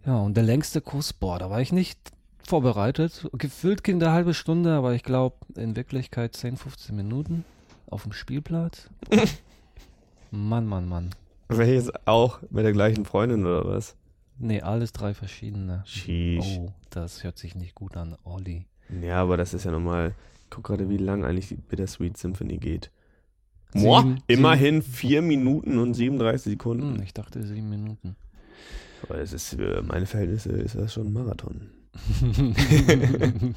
Ja, 0.06 0.16
und 0.18 0.34
der 0.36 0.44
längste 0.44 0.80
Kuss, 0.80 1.12
boah, 1.12 1.38
da 1.38 1.50
war 1.50 1.60
ich 1.60 1.72
nicht 1.72 1.98
vorbereitet. 2.46 3.28
Gefühlt 3.32 3.84
ging 3.84 4.02
eine 4.02 4.12
halbe 4.12 4.34
Stunde, 4.34 4.72
aber 4.74 4.94
ich 4.94 5.02
glaube 5.02 5.36
in 5.56 5.76
Wirklichkeit 5.76 6.34
10, 6.34 6.56
15 6.56 6.96
Minuten 6.96 7.44
auf 7.86 8.04
dem 8.04 8.12
Spielplatz. 8.12 8.88
Mann, 10.30 10.66
Mann, 10.66 10.88
Mann. 10.88 11.10
Welches 11.48 11.90
auch 12.06 12.40
mit 12.50 12.64
der 12.64 12.72
gleichen 12.72 13.04
Freundin 13.04 13.44
oder 13.44 13.66
was? 13.66 13.96
Nee, 14.38 14.62
alles 14.62 14.92
drei 14.92 15.12
verschiedene. 15.12 15.82
Sheesh. 15.84 16.58
Oh, 16.60 16.72
das 16.90 17.24
hört 17.24 17.36
sich 17.38 17.54
nicht 17.54 17.74
gut 17.74 17.96
an, 17.96 18.16
Olli. 18.24 18.64
Ja, 19.02 19.20
aber 19.22 19.36
das 19.36 19.52
ist 19.54 19.64
ja 19.64 19.70
normal. 19.70 20.14
Ich 20.50 20.56
guck 20.56 20.64
gerade, 20.64 20.88
wie 20.90 20.96
lang 20.96 21.24
eigentlich 21.24 21.46
die 21.46 21.54
Bittersweet 21.54 22.16
Symphony 22.16 22.58
geht. 22.58 22.90
Sieben- 23.72 23.84
Boah, 23.84 24.02
sieben- 24.02 24.18
immerhin 24.26 24.82
4 24.82 25.22
Minuten 25.22 25.78
und 25.78 25.94
37 25.94 26.54
Sekunden. 26.54 26.96
Hm, 26.96 27.02
ich 27.04 27.14
dachte 27.14 27.46
sieben 27.46 27.70
Minuten. 27.70 28.16
Aber 29.04 29.18
es 29.20 29.32
ist 29.32 29.50
für 29.54 29.80
meine 29.82 30.06
Verhältnisse 30.06 30.50
ist 30.50 30.74
das 30.74 30.92
schon 30.92 31.06
ein 31.06 31.12
Marathon. 31.12 31.68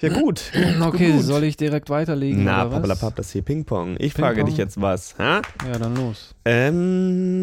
Ja 0.00 0.10
gut. 0.10 0.52
okay, 0.82 1.10
gut. 1.10 1.24
soll 1.24 1.42
ich 1.42 1.56
direkt 1.56 1.90
weiterlegen? 1.90 2.44
Na, 2.44 2.64
pappalapapp, 2.66 3.16
das 3.16 3.32
hier 3.32 3.42
Ping-Pong. 3.42 3.96
Ich 3.98 4.12
frage 4.14 4.36
Ping-Pong? 4.36 4.50
dich 4.50 4.56
jetzt 4.56 4.80
was. 4.80 5.18
Ha? 5.18 5.42
Ja, 5.66 5.76
dann 5.76 5.96
los. 5.96 6.36
Ähm, 6.44 7.34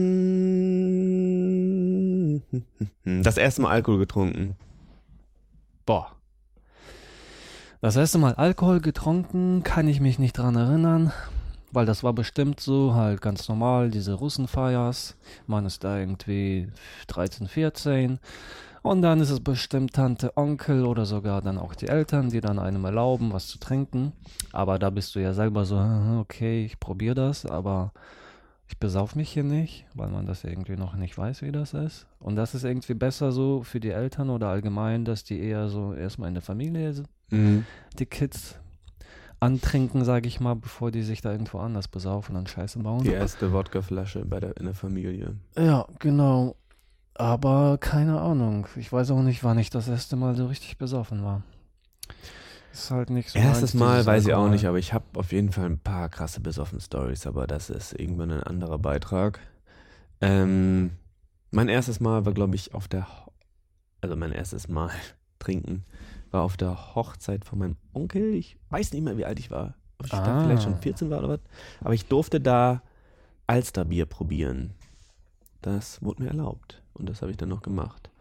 das 3.04 3.36
erste 3.36 3.62
Mal 3.62 3.72
Alkohol 3.72 4.00
getrunken. 4.00 4.56
Boah. 5.86 6.16
Das 7.86 7.98
erste 7.98 8.18
Mal 8.18 8.34
Alkohol 8.34 8.82
getrunken, 8.82 9.62
kann 9.62 9.88
ich 9.88 10.02
mich 10.02 10.18
nicht 10.18 10.34
dran 10.34 10.56
erinnern, 10.56 11.14
weil 11.72 11.86
das 11.86 12.04
war 12.04 12.14
bestimmt 12.14 12.60
so, 12.60 12.96
halt 12.96 13.22
ganz 13.22 13.48
normal, 13.48 13.92
diese 13.92 14.16
Russenfeiers. 14.16 15.16
Man 15.46 15.68
ist 15.68 15.84
da 15.84 16.00
irgendwie 16.00 16.70
13, 17.06 17.48
14. 17.48 18.18
Und 18.82 19.04
dann 19.04 19.20
ist 19.20 19.30
es 19.30 19.40
bestimmt 19.40 19.94
Tante, 19.94 20.36
Onkel 20.36 20.84
oder 20.84 21.06
sogar 21.06 21.44
dann 21.44 21.60
auch 21.60 21.76
die 21.76 21.88
Eltern, 21.88 22.32
die 22.32 22.42
dann 22.42 22.58
einem 22.58 22.84
erlauben, 22.86 23.32
was 23.32 23.46
zu 23.46 23.60
trinken. 23.60 24.14
Aber 24.52 24.80
da 24.80 24.90
bist 24.90 25.14
du 25.14 25.20
ja 25.20 25.36
selber 25.36 25.66
so, 25.66 25.78
"Aha, 25.78 26.22
okay, 26.22 26.66
ich 26.66 26.80
probiere 26.80 27.14
das, 27.14 27.46
aber 27.46 27.92
ich 28.68 28.80
besauf 28.80 29.16
mich 29.16 29.30
hier 29.30 29.44
nicht, 29.44 29.86
weil 29.94 30.10
man 30.10 30.26
das 30.26 30.44
irgendwie 30.44 30.76
noch 30.76 30.96
nicht 30.96 31.16
weiß, 31.16 31.44
wie 31.44 31.52
das 31.52 31.76
ist. 31.76 32.08
Und 32.20 32.36
das 32.36 32.56
ist 32.56 32.64
irgendwie 32.64 32.96
besser 32.96 33.32
so 33.32 33.62
für 33.62 33.80
die 33.80 33.92
Eltern 33.92 34.32
oder 34.32 34.48
allgemein, 34.48 35.06
dass 35.06 35.24
die 35.24 35.40
eher 35.40 35.70
so 35.70 35.94
erstmal 35.94 36.30
in 36.30 36.34
der 36.34 36.42
Familie 36.42 36.96
sind, 37.30 37.66
die 38.00 38.06
Kids 38.06 38.56
antrinken, 39.40 40.04
sage 40.04 40.28
ich 40.28 40.40
mal, 40.40 40.56
bevor 40.56 40.92
die 40.92 41.04
sich 41.04 41.22
da 41.22 41.32
irgendwo 41.32 41.60
anders 41.60 41.88
besaufen 41.88 42.36
und 42.36 42.50
Scheiße 42.50 42.80
bauen. 42.80 43.04
Die 43.04 43.12
erste 43.12 43.52
Wodkaflasche 43.52 44.26
bei 44.26 44.40
der, 44.40 44.58
in 44.58 44.66
der 44.66 44.74
Familie. 44.74 45.36
Ja, 45.58 45.88
genau. 46.00 46.56
Aber 47.14 47.78
keine 47.78 48.20
Ahnung. 48.20 48.68
Ich 48.76 48.92
weiß 48.92 49.12
auch 49.12 49.22
nicht, 49.22 49.44
wann 49.44 49.58
ich 49.58 49.70
das 49.70 49.88
erste 49.88 50.16
Mal 50.16 50.36
so 50.36 50.48
richtig 50.48 50.78
besoffen 50.78 51.24
war. 51.24 51.44
Ist 52.74 52.92
halt 52.92 53.10
nicht 53.10 53.30
so. 53.30 53.40
Erstes 53.40 53.74
Mal 53.74 54.06
weiß 54.06 54.28
ich 54.28 54.34
auch 54.34 54.50
nicht, 54.50 54.66
aber 54.66 54.80
ich 54.80 54.94
habe 54.94 55.06
auf 55.14 55.32
jeden 55.32 55.52
Fall 55.52 55.66
ein 55.66 55.80
paar 55.80 56.10
krasse 56.10 56.42
besoffen 56.42 56.82
Stories, 56.82 57.26
aber 57.26 57.48
das 57.48 57.70
ist 57.70 57.98
irgendwann 57.98 58.32
ein 58.32 58.44
anderer 58.44 58.80
Beitrag. 58.80 59.40
Ähm, 60.20 60.92
mein 61.52 61.70
erstes 61.70 62.02
Mal 62.02 62.26
war, 62.26 62.34
glaube 62.34 62.56
ich, 62.56 62.74
auf 62.74 62.90
der, 62.90 63.08
Ho 63.08 63.32
also 64.02 64.16
mein 64.18 64.34
erstes 64.34 64.68
Mal 64.68 64.90
trinken 65.40 65.86
war 66.36 66.44
auf 66.44 66.58
der 66.58 66.96
Hochzeit 66.96 67.46
von 67.46 67.60
meinem 67.60 67.78
Onkel. 67.94 68.34
Ich 68.36 68.58
weiß 68.70 68.92
nicht 68.92 69.02
mehr, 69.04 69.18
wie 69.18 69.26
alt 69.26 69.40
ich 69.40 69.50
war. 69.50 69.74
Ob 70.00 70.06
ich 70.08 70.12
da 70.12 70.24
Ah. 70.24 70.44
vielleicht 70.44 70.64
schon 70.64 70.78
14 70.78 71.10
war 71.10 71.20
oder 71.20 71.30
was. 71.30 71.40
Aber 71.80 71.94
ich 71.94 72.06
durfte 72.08 72.42
da 72.42 72.82
Alsterbier 73.48 74.06
probieren. 74.06 74.74
Das 75.62 76.02
wurde 76.04 76.24
mir 76.24 76.30
erlaubt 76.30 76.84
und 76.94 77.08
das 77.10 77.22
habe 77.22 77.32
ich 77.32 77.38
dann 77.38 77.50
noch 77.50 77.62
gemacht. 77.62 78.12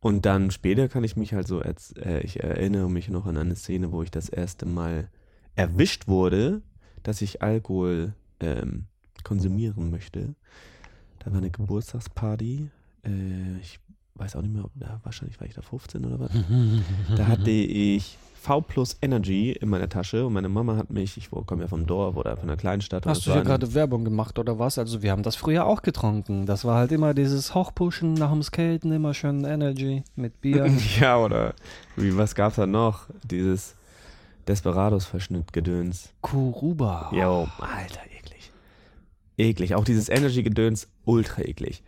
Und 0.00 0.26
dann 0.26 0.50
später 0.50 0.88
kann 0.88 1.04
ich 1.04 1.16
mich 1.16 1.32
halt 1.32 1.46
so, 1.46 1.62
äh, 1.62 2.20
ich 2.22 2.42
erinnere 2.42 2.90
mich 2.90 3.08
noch 3.08 3.26
an 3.26 3.36
eine 3.36 3.54
Szene, 3.54 3.92
wo 3.92 4.02
ich 4.02 4.10
das 4.10 4.28
erste 4.28 4.66
Mal 4.66 5.08
erwischt 5.54 6.08
wurde, 6.08 6.62
dass 7.02 7.22
ich 7.22 7.40
Alkohol 7.42 8.14
ähm, 8.40 8.86
konsumieren 9.22 9.90
möchte. 9.90 10.34
Da 11.20 11.30
war 11.30 11.38
eine 11.38 11.50
Geburtstagsparty. 11.50 12.68
Äh, 13.04 13.58
ich 13.60 13.78
weiß 14.14 14.36
auch 14.36 14.42
nicht 14.42 14.52
mehr, 14.54 14.64
ob 14.64 14.72
da, 14.74 15.00
wahrscheinlich 15.02 15.40
war 15.40 15.46
ich 15.46 15.54
da 15.54 15.62
15 15.62 16.04
oder 16.04 16.20
was. 16.20 16.30
Da 17.16 17.26
hatte 17.26 17.50
ich 17.50 18.16
V 18.34 18.62
plus 18.62 18.96
Energy 19.02 19.52
in 19.52 19.68
meiner 19.68 19.88
Tasche 19.90 20.24
und 20.26 20.32
meine 20.32 20.48
Mama 20.48 20.76
hat 20.76 20.88
mich, 20.90 21.18
ich 21.18 21.28
komme 21.30 21.62
ja 21.62 21.68
vom 21.68 21.86
Dorf 21.86 22.16
oder 22.16 22.36
von 22.38 22.48
einer 22.48 22.56
kleinen 22.56 22.80
Stadt. 22.80 23.04
und 23.04 23.10
Hast 23.10 23.26
du 23.26 23.32
hier 23.32 23.42
gerade 23.42 23.74
Werbung 23.74 24.02
gemacht 24.04 24.38
oder 24.38 24.58
was? 24.58 24.78
Also 24.78 25.02
wir 25.02 25.10
haben 25.12 25.22
das 25.22 25.36
früher 25.36 25.66
auch 25.66 25.82
getrunken. 25.82 26.46
Das 26.46 26.64
war 26.64 26.76
halt 26.78 26.90
immer 26.92 27.12
dieses 27.12 27.54
Hochpushen 27.54 28.14
nach 28.14 28.30
dem 28.30 28.42
Skaten, 28.42 28.92
immer 28.92 29.12
schön 29.12 29.44
Energy 29.44 30.04
mit 30.16 30.40
Bier. 30.40 30.70
Ja, 31.00 31.18
oder 31.18 31.54
wie, 31.96 32.16
was 32.16 32.34
gab's 32.34 32.56
da 32.56 32.66
noch? 32.66 33.08
Dieses 33.24 33.74
Desperados-Verschnitt-Gedöns. 34.48 36.10
Kuruba. 36.22 37.10
Jo, 37.12 37.46
alter, 37.58 38.00
eklig. 38.18 38.50
Eklig. 39.36 39.74
Auch 39.74 39.84
dieses 39.84 40.08
Energy-Gedöns, 40.08 40.88
ultra 41.04 41.42
eklig. 41.42 41.82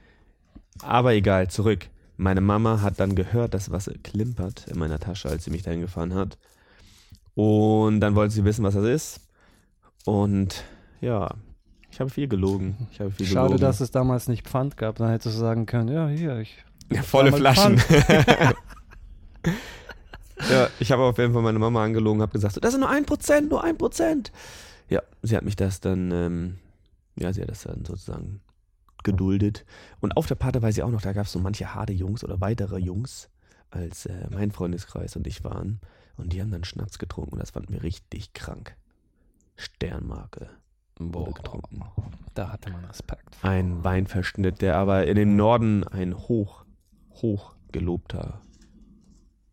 Aber 0.82 1.14
egal, 1.14 1.48
zurück. 1.48 1.88
Meine 2.16 2.40
Mama 2.40 2.82
hat 2.82 3.00
dann 3.00 3.14
gehört, 3.14 3.54
dass 3.54 3.70
was 3.70 3.90
klimpert 4.02 4.66
in 4.68 4.78
meiner 4.78 4.98
Tasche, 4.98 5.28
als 5.28 5.44
sie 5.44 5.50
mich 5.50 5.62
dahin 5.62 5.80
gefahren 5.80 6.14
hat. 6.14 6.38
Und 7.34 8.00
dann 8.00 8.14
wollte 8.14 8.34
sie 8.34 8.44
wissen, 8.44 8.64
was 8.64 8.74
das 8.74 8.84
ist. 8.84 9.20
Und 10.04 10.64
ja, 11.00 11.34
Ich 11.90 12.00
habe 12.00 12.10
viel 12.10 12.28
gelogen. 12.28 12.88
Ich 12.90 13.00
habe 13.00 13.10
viel 13.10 13.26
Schade, 13.26 13.48
gelogen. 13.48 13.60
dass 13.60 13.80
es 13.80 13.90
damals 13.90 14.28
nicht 14.28 14.46
Pfand 14.46 14.76
gab. 14.76 14.96
Dann 14.96 15.10
hättest 15.10 15.36
du 15.36 15.40
sagen 15.40 15.66
können, 15.66 15.88
ja, 15.88 16.08
hier, 16.08 16.38
ich. 16.38 16.64
Ja, 16.90 17.02
volle 17.02 17.32
Flaschen. 17.32 17.80
ja, 20.50 20.68
ich 20.78 20.92
habe 20.92 21.02
auf 21.02 21.18
jeden 21.18 21.32
Fall 21.32 21.42
meine 21.42 21.58
Mama 21.58 21.82
angelogen, 21.84 22.22
habe 22.22 22.32
gesagt, 22.32 22.62
das 22.62 22.72
sind 22.72 22.80
nur 22.80 22.90
ein 22.90 23.04
Prozent, 23.06 23.50
nur 23.50 23.62
ein 23.64 23.76
Prozent. 23.78 24.32
Ja, 24.88 25.02
sie 25.22 25.36
hat 25.36 25.44
mich 25.44 25.56
das 25.56 25.80
dann, 25.80 26.10
ähm, 26.10 26.58
ja, 27.16 27.32
sie 27.32 27.42
hat 27.42 27.50
das 27.50 27.62
dann 27.62 27.84
sozusagen 27.84 28.40
geduldet. 29.04 29.64
Und 30.00 30.16
auf 30.16 30.26
der 30.26 30.34
Party 30.34 30.60
weiß 30.60 30.76
ich 30.76 30.82
auch 30.82 30.90
noch, 30.90 31.02
da 31.02 31.12
gab 31.12 31.26
es 31.26 31.32
so 31.32 31.38
manche 31.40 31.74
harte 31.74 31.92
Jungs 31.92 32.24
oder 32.24 32.40
weitere 32.40 32.78
Jungs, 32.78 33.30
als 33.70 34.06
äh, 34.06 34.28
mein 34.30 34.50
Freundeskreis 34.50 35.16
und 35.16 35.26
ich 35.26 35.44
waren. 35.44 35.80
Und 36.16 36.32
die 36.32 36.40
haben 36.40 36.50
dann 36.50 36.64
Schnaps 36.64 36.98
getrunken 36.98 37.32
und 37.32 37.38
das 37.38 37.50
fanden 37.50 37.72
wir 37.72 37.82
richtig 37.82 38.32
krank. 38.32 38.76
Sternmarke. 39.56 40.50
Wurde 40.98 41.32
getrunken. 41.32 41.82
Da 42.34 42.52
hatte 42.52 42.70
man 42.70 42.84
Respekt. 42.84 43.36
Ein 43.42 43.82
Weinverschnitt, 43.82 44.60
der 44.60 44.76
aber 44.76 45.06
in 45.06 45.16
dem 45.16 45.36
Norden 45.36 45.84
ein 45.84 46.16
hoch, 46.16 46.64
hoch 47.14 47.56
gelobter 47.72 48.40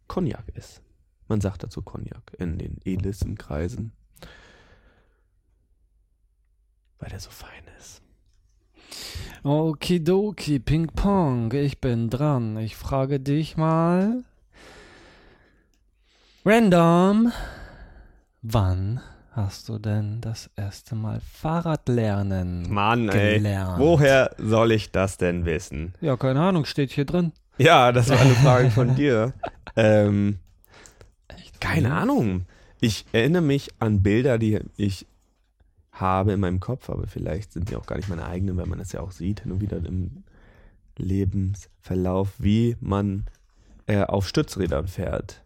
Cognac 0.08 0.50
ist. 0.56 0.82
Man 1.28 1.42
sagt 1.42 1.64
dazu 1.64 1.82
Cognac 1.82 2.34
in 2.38 2.58
den 2.58 2.78
edelsten 2.84 3.38
Kreisen. 3.38 3.94
Weil 7.00 7.10
der 7.10 7.20
so 7.20 7.30
fein 7.30 7.64
ist. 7.78 8.02
Okidoki, 9.44 10.60
Ping 10.60 10.88
Pong, 10.88 11.54
ich 11.54 11.80
bin 11.80 12.10
dran. 12.10 12.58
Ich 12.58 12.76
frage 12.76 13.20
dich 13.20 13.56
mal. 13.56 14.24
Random. 16.46 17.32
Wann 18.42 19.02
hast 19.32 19.70
du 19.70 19.78
denn 19.78 20.20
das 20.20 20.50
erste 20.58 20.96
Mal 20.96 21.22
Fahrrad 21.22 21.88
lernen 21.88 22.72
Mann, 22.72 23.08
gelernt? 23.08 23.80
Woher 23.80 24.32
soll 24.38 24.74
ich 24.74 24.92
das 24.92 25.18
denn 25.18 25.46
wissen? 25.46 25.94
Ja, 26.02 26.18
keine 26.18 26.42
Ahnung, 26.42 26.66
steht 26.66 26.92
hier 26.92 27.06
drin. 27.06 27.32
Ja, 27.58 27.92
das 27.92 28.10
war 28.10 28.20
eine 28.20 28.36
Frage 28.36 28.72
von 28.72 28.96
dir. 28.96 29.34
Ähm, 29.76 30.40
Echt? 31.28 31.62
keine 31.62 31.94
Ahnung. 31.94 32.46
Ich 32.82 33.06
erinnere 33.14 33.44
mich 33.44 33.70
an 33.80 34.02
Bilder, 34.02 34.40
die 34.40 34.60
ich 34.76 35.06
habe 36.00 36.34
in 36.34 36.40
mehnem 36.40 36.60
Kopf, 36.60 36.90
aber 36.90 37.08
vielleicht 37.08 37.54
sind 37.54 37.70
die 37.70 37.76
auch 37.76 37.86
gar 37.86 37.96
nicht 37.96 38.10
meine 38.10 38.26
eigenen, 38.26 38.58
weil 38.58 38.66
man 38.66 38.80
das 38.80 38.92
ja 38.92 39.02
auch 39.02 39.12
sieht, 39.12 39.42
hin 39.42 39.52
und 39.52 39.62
wieder 39.62 39.78
im 39.78 40.24
Lebensverlauf, 40.98 42.34
wie 42.38 42.76
man 42.80 43.26
äh, 43.88 44.04
auf 44.04 44.28
Stützrädern 44.28 44.88
fährt. 44.88 45.44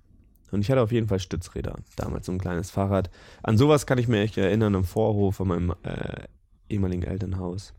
Und 0.51 0.61
ich 0.61 0.69
hatte 0.69 0.81
auf 0.81 0.91
jeden 0.91 1.07
Fall 1.07 1.19
Stützräder, 1.19 1.77
damals 1.95 2.27
so 2.27 2.31
ein 2.31 2.39
kleines 2.39 2.69
Fahrrad. 2.69 3.09
An 3.41 3.57
sowas 3.57 3.87
kann 3.87 3.97
ich 3.97 4.07
mir 4.07 4.21
echt 4.21 4.37
erinnern, 4.37 4.75
im 4.75 4.83
Vorhof 4.83 5.37
von 5.37 5.47
meinem 5.47 5.73
äh, 5.83 6.27
ehemaligen 6.69 7.03
Elternhaus. 7.03 7.73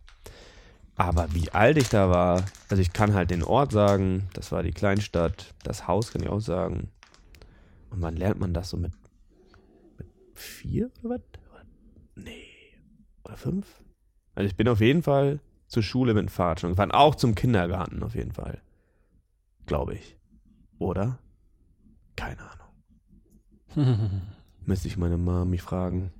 Aber 0.96 1.32
wie 1.34 1.50
alt 1.50 1.76
ich 1.76 1.88
da 1.88 2.08
war, 2.08 2.44
also 2.68 2.80
ich 2.80 2.92
kann 2.92 3.14
halt 3.14 3.30
den 3.30 3.42
Ort 3.42 3.72
sagen, 3.72 4.28
das 4.32 4.52
war 4.52 4.62
die 4.62 4.72
Kleinstadt, 4.72 5.54
das 5.62 5.86
Haus 5.88 6.12
kann 6.12 6.22
ich 6.22 6.28
auch 6.28 6.40
sagen. 6.40 6.88
Und 7.90 8.02
wann 8.02 8.16
lernt 8.16 8.40
man 8.40 8.54
das 8.54 8.70
so 8.70 8.76
mit, 8.76 8.92
mit 9.98 10.08
vier 10.34 10.90
oder 11.02 11.16
was? 11.16 11.20
Nee. 12.16 12.53
Oder 13.34 13.40
fünf? 13.40 13.66
Also 14.36 14.46
ich 14.46 14.56
bin 14.56 14.68
auf 14.68 14.80
jeden 14.80 15.02
Fall 15.02 15.40
zur 15.66 15.82
Schule 15.82 16.14
mit 16.14 16.22
dem 16.22 16.28
Fahrrad 16.28 16.60
schon 16.60 16.70
gefahren. 16.70 16.92
Auch 16.92 17.16
zum 17.16 17.34
Kindergarten 17.34 18.02
auf 18.04 18.14
jeden 18.14 18.30
Fall. 18.30 18.60
Glaube 19.66 19.94
ich. 19.94 20.16
Oder? 20.78 21.18
Keine 22.14 22.38
Ahnung. 23.74 24.20
Müsste 24.66 24.86
ich 24.86 24.96
meine 24.96 25.18
Mami 25.18 25.58
fragen. 25.58 26.12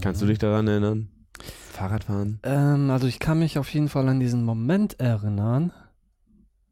Kannst 0.00 0.22
du 0.22 0.26
dich 0.26 0.38
daran 0.38 0.66
erinnern? 0.66 1.08
Fahrradfahren? 1.72 2.40
Ähm, 2.42 2.90
also 2.90 3.06
ich 3.06 3.18
kann 3.18 3.38
mich 3.38 3.58
auf 3.58 3.68
jeden 3.68 3.90
Fall 3.90 4.08
an 4.08 4.18
diesen 4.18 4.44
Moment 4.44 4.98
erinnern, 4.98 5.72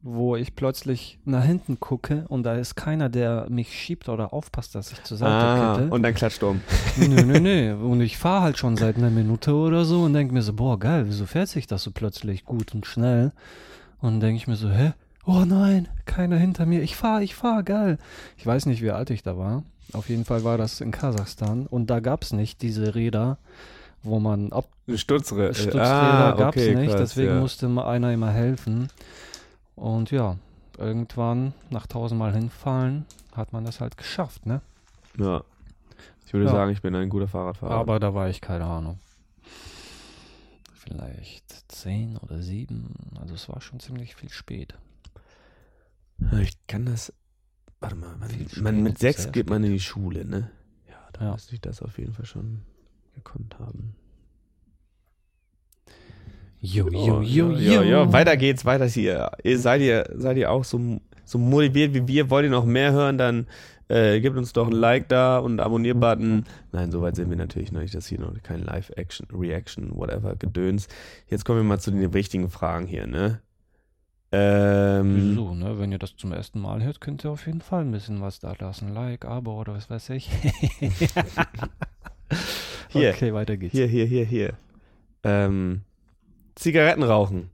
wo 0.07 0.37
ich 0.37 0.55
plötzlich 0.55 1.19
nach 1.25 1.45
hinten 1.45 1.81
gucke 1.81 2.27
und 2.29 2.43
da 2.43 2.57
ist 2.57 2.75
keiner, 2.75 3.09
der 3.09 3.47
mich 3.49 3.73
schiebt 3.73 4.11
oder 4.11 4.35
aufpasst, 4.35 4.75
dass 4.75 4.93
ich 4.93 5.03
zur 5.03 5.17
Seite 5.17 5.33
Ah, 5.33 5.77
kippe. 5.79 5.95
und 5.95 6.03
dann 6.03 6.15
klatscht 6.15 6.43
um. 6.43 6.61
Nö, 6.99 7.25
nö, 7.25 7.41
nö. 7.41 7.75
Und 7.75 8.03
ich 8.03 8.19
fahre 8.19 8.43
halt 8.43 8.59
schon 8.59 8.77
seit 8.77 8.97
einer 8.99 9.09
Minute 9.09 9.55
oder 9.55 9.87
so 9.87 10.03
und 10.03 10.13
denke 10.13 10.35
mir 10.35 10.43
so, 10.43 10.53
boah, 10.53 10.79
geil, 10.79 11.05
wieso 11.07 11.25
fährt 11.25 11.49
sich 11.49 11.67
das 11.67 11.83
so 11.83 11.91
plötzlich 11.91 12.45
gut 12.45 12.75
und 12.75 12.85
schnell? 12.85 13.33
Und 14.03 14.21
denke 14.21 14.37
ich 14.37 14.47
mir 14.47 14.57
so, 14.57 14.69
hä? 14.69 14.93
Oh 15.25 15.45
nein, 15.47 15.89
keiner 16.05 16.37
hinter 16.37 16.67
mir. 16.67 16.83
Ich 16.83 16.97
fahre, 16.97 17.25
ich 17.25 17.35
fahre, 17.35 17.65
geil. 17.65 17.97
Ich 18.37 18.45
weiß 18.45 18.67
nicht, 18.67 18.83
wie 18.83 18.91
alt 18.91 19.09
ich 19.09 19.23
da 19.23 19.39
war. 19.39 19.63
Auf 19.95 20.11
jeden 20.11 20.27
Fall 20.27 20.45
war 20.45 20.59
das 20.59 20.83
in 20.83 20.91
Kasachstan 20.91 21.67
und 21.67 21.89
da 21.89 22.01
gab 22.01 22.25
es 22.25 22.35
nicht 22.35 22.61
diese 22.61 22.95
Räder, 22.95 23.39
wo 24.03 24.21
man 24.21 24.53
ab 24.53 24.67
Stutzräder. 24.95 25.55
Stützräder 25.55 26.35
gab 26.37 26.57
es 26.57 26.75
nicht, 26.75 26.91
krass, 26.91 27.01
deswegen 27.01 27.37
ja. 27.37 27.41
musste 27.41 27.67
einer 27.87 28.13
immer 28.13 28.31
helfen. 28.31 28.91
Und 29.77 30.11
ja, 30.11 30.37
irgendwann 30.79 31.53
nach 31.71 31.87
tausendmal 31.87 32.33
hinfallen 32.35 33.07
hat 33.35 33.53
man 33.53 33.65
das 33.65 33.81
halt 33.81 33.97
geschafft, 33.97 34.47
ne? 34.47 34.61
Ja. 35.19 35.43
Ich 36.27 36.33
würde 36.33 36.47
Ja. 36.47 36.53
sagen, 36.53 36.71
ich 36.73 36.83
bin 36.83 36.95
ein 36.95 37.09
guter 37.09 37.29
Fahrradfahrer. 37.29 37.75
Aber 37.75 37.99
da 38.01 38.15
war 38.15 38.29
ich 38.29 38.41
keine 38.41 38.65
Ahnung. 38.65 38.99
Vielleicht 40.73 41.71
zehn 41.73 42.17
oder 42.19 42.43
sieben. 42.43 42.95
Also 43.21 43.35
es 43.35 43.49
war 43.49 43.61
schon 43.61 43.81
ziemlich 43.81 44.15
viel 44.15 44.29
spät. 44.31 44.75
ich 46.41 46.55
kann 46.67 46.87
das. 46.87 47.13
Warte 47.81 47.97
mal, 47.97 48.17
man, 48.17 48.31
man, 48.61 48.83
mit 48.83 48.99
sechs 48.99 49.31
geht 49.33 49.49
man 49.51 49.63
in 49.65 49.73
die 49.73 49.81
Schule, 49.81 50.25
ne? 50.25 50.51
Ja, 50.89 50.97
da 51.13 51.25
Ja. 51.27 51.33
müsste 51.33 51.55
ich 51.55 51.61
das 51.61 51.83
auf 51.83 51.99
jeden 51.99 52.13
Fall 52.13 52.25
schon 52.27 52.63
gekonnt 53.15 53.59
haben. 53.59 53.95
Jo, 56.67 56.87
Oh, 56.95 57.21
ja, 57.21 57.51
ja, 57.51 57.83
ja, 57.83 58.11
weiter 58.11 58.39
geht's, 58.39 58.65
weiter 58.65 58.87
hier. 58.87 59.31
Ihr 59.43 59.59
seid 59.59 59.83
ihr, 59.83 60.09
seid 60.15 60.39
ihr 60.39 60.51
auch 60.51 60.65
so, 60.65 60.81
so 61.27 61.39
motiviert 61.39 61.93
wie 61.93 62.09
wir? 62.09 62.31
Wollt 62.31 62.45
ihr 62.47 62.51
noch 62.51 62.65
mehr 62.65 62.93
hören? 62.93 63.19
Dann 63.19 63.47
äh, 63.89 64.19
gebt 64.21 64.39
uns 64.39 64.55
doch 64.55 64.67
ein 64.67 64.73
Like 64.73 65.07
da 65.11 65.37
und 65.39 65.53
einen 65.53 65.61
Abonnier-Button. 65.61 66.45
Nein, 66.73 66.91
soweit 66.91 67.17
sind 67.17 67.29
wir 67.29 67.37
natürlich 67.37 67.71
noch 67.71 67.83
nicht. 67.83 67.95
Das 67.95 68.07
hier 68.07 68.19
noch 68.19 68.33
kein 68.43 68.65
Live-Action, 68.65 69.27
Reaction, 69.31 69.95
whatever, 69.95 70.37
Gedöns. 70.37 70.89
Jetzt 71.29 71.45
kommen 71.45 71.59
wir 71.59 71.65
mal 71.65 71.81
zu 71.81 71.91
den 71.91 72.03
richtigen 72.11 72.49
Fragen 72.49 72.87
hier, 72.87 73.07
ne? 73.07 73.43
Ähm, 74.33 75.17
Wieso, 75.17 75.55
ne? 75.55 75.79
Wenn 75.79 75.93
ihr 75.93 75.99
das 75.99 76.17
zum 76.17 76.33
ersten 76.33 76.61
Mal 76.61 76.83
hört, 76.83 77.03
könnt 77.03 77.25
ihr 77.27 77.31
auf 77.31 77.45
jeden 77.47 77.61
Fall 77.61 77.83
ein 77.83 77.93
bisschen 77.93 78.23
was 78.23 78.41
da 78.41 78.55
lassen. 78.59 78.95
Like, 78.95 79.27
Abo 79.27 79.61
oder 79.61 79.75
was 79.75 79.91
weiß 79.91 80.09
ich. 80.11 80.31
Hier. 82.89 83.11
Okay, 83.11 83.35
weiter 83.35 83.59
geht's. 83.59 83.73
hier, 83.75 83.87
hier, 83.87 84.07
hier, 84.07 84.25
hier. 84.25 84.55
Ähm, 85.25 85.83
Zigaretten 86.55 87.03
rauchen. 87.03 87.51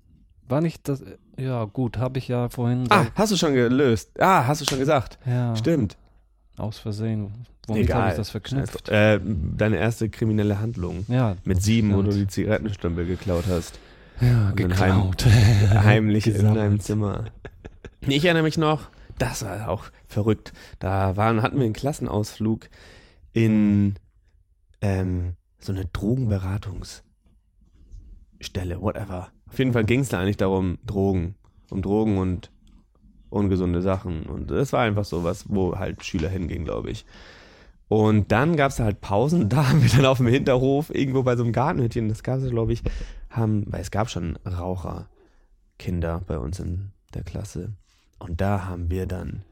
War 0.48 0.60
nicht 0.60 0.88
das. 0.88 1.02
Ja, 1.38 1.64
gut, 1.64 1.96
habe 1.98 2.18
ich 2.18 2.28
ja 2.28 2.48
vorhin. 2.48 2.86
Ah, 2.90 3.06
hast 3.14 3.32
du 3.32 3.36
schon 3.36 3.54
gelöst? 3.54 4.10
Ah, 4.20 4.46
hast 4.46 4.60
du 4.60 4.64
schon 4.66 4.78
gesagt? 4.78 5.18
ja, 5.26 5.54
Stimmt. 5.56 5.96
aus 6.56 6.78
Versehen. 6.78 7.46
Womit 7.66 7.84
Egal. 7.84 8.00
habe 8.02 8.10
ich 8.10 8.16
das 8.16 8.30
verknüpft? 8.30 8.88
Äh, 8.88 9.20
deine 9.22 9.76
erste 9.78 10.08
kriminelle 10.10 10.58
Handlung. 10.58 11.04
Ja, 11.08 11.36
Mit 11.44 11.62
sieben, 11.62 11.90
wo 11.94 12.00
Stimmt. 12.00 12.12
du 12.14 12.18
die 12.18 12.26
Zigarettenstümpel 12.26 13.06
geklaut 13.06 13.44
hast. 13.48 13.78
ja 14.20 14.48
Und 14.48 14.56
geklaut. 14.56 15.24
Heimlich 15.70 16.26
in 16.26 16.54
deinem 16.54 16.80
Zimmer. 16.80 17.26
Ich 18.00 18.24
erinnere 18.24 18.42
mich 18.42 18.58
noch, 18.58 18.88
das 19.18 19.44
war 19.44 19.68
auch 19.68 19.84
verrückt. 20.08 20.52
Da 20.80 21.16
waren, 21.16 21.42
hatten 21.42 21.58
wir 21.58 21.64
einen 21.64 21.74
Klassenausflug 21.74 22.68
in 23.32 23.94
ähm, 24.80 25.34
so 25.60 25.72
eine 25.72 25.84
Drogenberatungsstelle, 28.40 28.80
whatever. 28.80 29.28
Auf 29.48 29.58
jeden 29.58 29.72
Fall 29.72 29.84
ging 29.84 30.00
es 30.00 30.08
da 30.08 30.20
eigentlich 30.20 30.36
darum, 30.36 30.78
Drogen. 30.86 31.34
Um 31.70 31.82
Drogen 31.82 32.18
und 32.18 32.50
ungesunde 33.28 33.80
Sachen. 33.82 34.24
Und 34.24 34.50
das 34.50 34.72
war 34.72 34.80
einfach 34.80 35.04
so 35.04 35.22
was, 35.22 35.48
wo 35.48 35.76
halt 35.76 36.04
Schüler 36.04 36.28
hingingen, 36.28 36.64
glaube 36.64 36.90
ich. 36.90 37.04
Und 37.88 38.32
dann 38.32 38.56
gab 38.56 38.72
es 38.72 38.80
halt 38.80 39.00
Pausen. 39.00 39.48
Da 39.48 39.68
haben 39.68 39.82
wir 39.82 39.90
dann 39.90 40.06
auf 40.06 40.18
dem 40.18 40.26
Hinterhof, 40.26 40.92
irgendwo 40.92 41.22
bei 41.22 41.36
so 41.36 41.44
einem 41.44 41.52
Gartenhütchen, 41.52 42.08
das 42.08 42.22
gab 42.22 42.40
es, 42.40 42.50
glaube 42.50 42.72
ich, 42.72 42.82
haben, 43.28 43.64
weil 43.68 43.82
es 43.82 43.90
gab 43.90 44.10
schon 44.10 44.36
Raucherkinder 44.46 46.22
bei 46.26 46.38
uns 46.38 46.58
in 46.58 46.90
der 47.14 47.22
Klasse. 47.22 47.74
Und 48.18 48.40
da 48.40 48.66
haben 48.66 48.90
wir 48.90 49.06
dann 49.06 49.42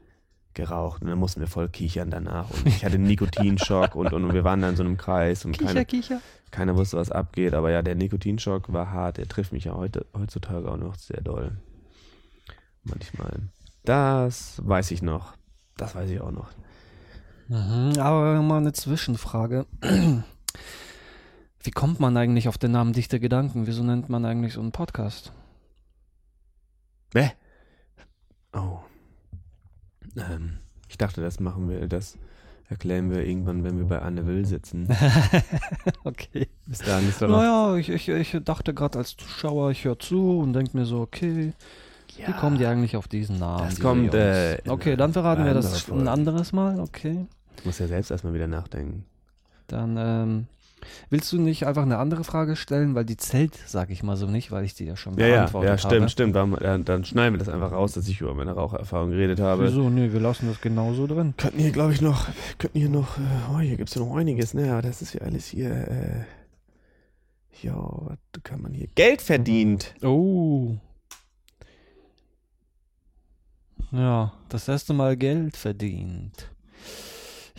geraucht 0.59 1.01
und 1.01 1.07
dann 1.07 1.17
mussten 1.17 1.39
wir 1.39 1.47
voll 1.47 1.69
kichern 1.69 2.11
danach. 2.11 2.49
Und 2.49 2.67
ich 2.67 2.83
hatte 2.85 2.95
einen 2.95 3.05
Nikotinschock 3.05 3.95
und, 3.95 4.13
und 4.13 4.33
wir 4.33 4.43
waren 4.43 4.61
dann 4.61 4.71
in 4.71 4.75
so 4.75 4.83
einem 4.83 4.97
Kreis 4.97 5.45
und 5.45 5.57
keiner, 5.57 5.85
Kicher. 5.85 6.21
keiner 6.51 6.75
wusste, 6.75 6.97
was 6.97 7.11
abgeht. 7.11 7.53
Aber 7.53 7.71
ja, 7.71 7.81
der 7.81 7.95
Nikotinschock 7.95 8.71
war 8.71 8.91
hart. 8.91 9.17
Der 9.17 9.27
trifft 9.27 9.51
mich 9.51 9.65
ja 9.65 9.73
heute, 9.73 10.05
heutzutage 10.17 10.69
auch 10.71 10.77
noch 10.77 10.95
sehr 10.95 11.21
doll. 11.21 11.51
Manchmal. 12.83 13.39
Das 13.83 14.61
weiß 14.63 14.91
ich 14.91 15.01
noch. 15.01 15.33
Das 15.77 15.95
weiß 15.95 16.09
ich 16.09 16.21
auch 16.21 16.31
noch. 16.31 16.49
Mhm, 17.47 17.93
aber 17.99 18.41
mal 18.41 18.57
eine 18.57 18.73
Zwischenfrage. 18.73 19.65
Wie 21.61 21.71
kommt 21.71 21.99
man 21.99 22.15
eigentlich 22.15 22.47
auf 22.47 22.57
den 22.57 22.71
Namen 22.71 22.93
Dichte 22.93 23.19
Gedanken? 23.19 23.67
Wieso 23.67 23.83
nennt 23.83 24.09
man 24.09 24.25
eigentlich 24.25 24.53
so 24.53 24.61
einen 24.61 24.71
Podcast? 24.71 25.33
Bäh. 27.11 27.29
Oh. 28.53 28.79
Ähm, 30.17 30.57
ich 30.87 30.97
dachte, 30.97 31.21
das 31.21 31.39
machen 31.39 31.69
wir, 31.69 31.87
das 31.87 32.17
erklären 32.69 33.09
wir 33.09 33.25
irgendwann, 33.25 33.63
wenn 33.63 33.77
wir 33.77 33.85
bei 33.85 33.99
Anne 33.99 34.25
Will 34.25 34.45
sitzen. 34.45 34.87
okay. 36.03 36.47
Bis 36.67 36.79
dahin 36.79 37.09
ist 37.09 37.21
noch. 37.21 37.29
Naja, 37.29 37.75
ich, 37.75 37.89
ich, 37.89 38.09
ich 38.09 38.37
dachte 38.43 38.73
gerade 38.73 38.99
als 38.99 39.17
Zuschauer, 39.17 39.71
ich 39.71 39.85
höre 39.85 39.97
zu 39.97 40.39
und 40.39 40.53
denke 40.53 40.77
mir 40.77 40.85
so, 40.85 41.01
okay, 41.01 41.53
wie 42.25 42.33
kommen 42.33 42.57
die 42.57 42.65
eigentlich 42.65 42.95
auf 42.95 43.07
diesen 43.07 43.39
Namen? 43.39 43.69
Das 43.69 43.79
kommt, 43.79 44.13
äh, 44.13 44.57
okay, 44.67 44.95
dann 44.95 45.13
verraten 45.13 45.45
wir 45.45 45.53
das 45.53 45.81
Folge. 45.81 46.03
ein 46.03 46.07
anderes 46.07 46.51
Mal, 46.51 46.79
okay. 46.79 47.25
Ich 47.57 47.65
muss 47.65 47.79
ja 47.79 47.87
selbst 47.87 48.11
erstmal 48.11 48.33
wieder 48.33 48.47
nachdenken. 48.47 49.05
Dann 49.67 49.95
ähm, 49.97 50.47
willst 51.09 51.31
du 51.31 51.39
nicht 51.39 51.65
einfach 51.65 51.83
eine 51.83 51.97
andere 51.97 52.23
Frage 52.23 52.55
stellen, 52.55 52.95
weil 52.95 53.05
die 53.05 53.17
zählt, 53.17 53.57
sag 53.65 53.89
ich 53.89 54.03
mal 54.03 54.17
so 54.17 54.27
nicht, 54.27 54.51
weil 54.51 54.63
ich 54.63 54.73
die 54.73 54.85
ja 54.85 54.95
schon 54.95 55.17
Ja, 55.17 55.27
ja, 55.27 55.35
beantwortet 55.35 55.69
ja, 55.69 55.77
stimmt, 55.77 56.01
habe. 56.01 56.09
stimmt. 56.09 56.35
Dann, 56.35 56.85
dann, 56.85 57.05
schneiden 57.05 57.33
wir 57.33 57.39
das 57.39 57.49
einfach 57.49 57.71
raus, 57.71 57.93
dass 57.93 58.07
ich 58.07 58.21
über 58.21 58.33
meine 58.33 58.51
Raucherfahrung 58.51 59.11
geredet 59.11 59.39
habe. 59.39 59.65
Wieso? 59.65 59.89
Nee, 59.89 60.11
wir 60.11 60.19
lassen 60.19 60.47
das 60.47 60.61
genauso 60.61 61.07
drin. 61.07 61.33
Könnten 61.37 61.59
hier, 61.59 61.71
glaube 61.71 61.93
ich, 61.93 62.01
noch, 62.01 62.27
könnten 62.57 62.79
hier 62.79 62.89
noch, 62.89 63.17
äh, 63.17 63.21
oh, 63.53 63.59
hier 63.59 63.77
gibt 63.77 63.89
es 63.89 63.95
ja 63.95 64.01
noch 64.01 64.15
einiges, 64.15 64.53
ne? 64.53 64.71
Aber 64.71 64.81
das 64.81 65.01
ist 65.01 65.13
ja 65.13 65.21
alles 65.21 65.47
hier, 65.47 65.69
äh, 65.71 66.23
ja, 67.61 67.75
was 67.75 68.17
kann 68.43 68.61
man 68.61 68.73
hier? 68.73 68.87
Geld 68.95 69.21
verdient. 69.21 69.93
Oh. 70.01 70.75
Ja, 73.91 74.33
das 74.49 74.67
erste 74.67 74.93
Mal 74.93 75.17
Geld 75.17 75.57
verdient. 75.57 76.49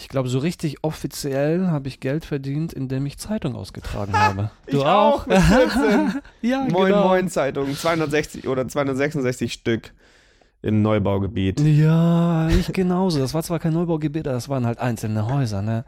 Ich 0.00 0.08
glaube, 0.08 0.30
so 0.30 0.38
richtig 0.38 0.82
offiziell 0.82 1.66
habe 1.66 1.88
ich 1.88 2.00
Geld 2.00 2.24
verdient, 2.24 2.72
indem 2.72 3.04
ich 3.04 3.18
Zeitung 3.18 3.54
ausgetragen 3.54 4.14
habe. 4.14 4.50
Ich 4.66 4.78
auch, 4.78 5.26
mit 5.26 5.38
14. 5.38 6.22
ja, 6.40 6.66
Moin 6.70 6.86
genau. 6.86 7.08
Moin 7.08 7.28
Zeitung, 7.28 7.74
260 7.74 8.48
oder 8.48 8.66
266 8.66 9.52
Stück 9.52 9.92
im 10.62 10.80
Neubaugebiet. 10.80 11.60
Ja, 11.60 12.48
ich 12.48 12.72
genauso. 12.72 13.18
Das 13.18 13.34
war 13.34 13.42
zwar 13.42 13.58
kein 13.58 13.74
Neubaugebiet, 13.74 14.26
aber 14.26 14.34
das 14.34 14.48
waren 14.48 14.66
halt 14.66 14.78
einzelne 14.78 15.26
Häuser, 15.28 15.60
ne? 15.60 15.84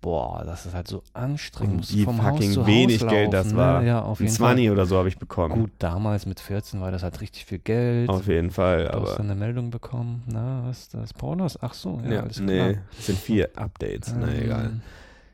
Boah, 0.00 0.42
das 0.44 0.64
ist 0.66 0.74
halt 0.74 0.86
so 0.88 1.02
anstrengend. 1.12 1.92
Wie 1.92 2.04
vom 2.04 2.22
Haus 2.22 2.34
fucking 2.34 2.52
zu 2.52 2.66
wenig 2.66 3.02
Haus 3.02 3.10
Geld 3.10 3.32
das 3.32 3.46
laufen, 3.46 3.56
war. 3.56 3.80
Ne? 3.80 3.88
Ja, 3.88 4.02
auf 4.02 4.20
Ein 4.20 4.24
jeden 4.26 4.36
Fall. 4.36 4.54
20 4.54 4.70
oder 4.70 4.86
so 4.86 4.96
habe 4.96 5.08
ich 5.08 5.18
bekommen. 5.18 5.54
Gut, 5.60 5.70
damals 5.78 6.24
mit 6.26 6.38
14 6.40 6.80
war 6.80 6.90
das 6.92 7.02
halt 7.02 7.20
richtig 7.20 7.44
viel 7.46 7.58
Geld. 7.58 8.08
Auf 8.08 8.26
jeden 8.28 8.50
Fall, 8.50 8.84
Du 8.84 8.92
hast 8.92 8.94
aber. 9.10 9.16
dann 9.16 9.30
eine 9.30 9.34
Meldung 9.34 9.70
bekommen. 9.70 10.22
Na, 10.26 10.62
was 10.66 10.78
ist 10.80 10.94
das? 10.94 11.12
Pornos? 11.14 11.58
Ach 11.62 11.74
so, 11.74 12.00
ja, 12.04 12.12
Ja, 12.12 12.20
alles 12.22 12.36
klar. 12.36 12.46
nee, 12.46 12.78
es 12.98 13.06
sind 13.06 13.18
vier 13.18 13.50
Updates. 13.56 14.14
Na 14.18 14.28
Ähm, 14.28 14.42
egal. 14.42 14.80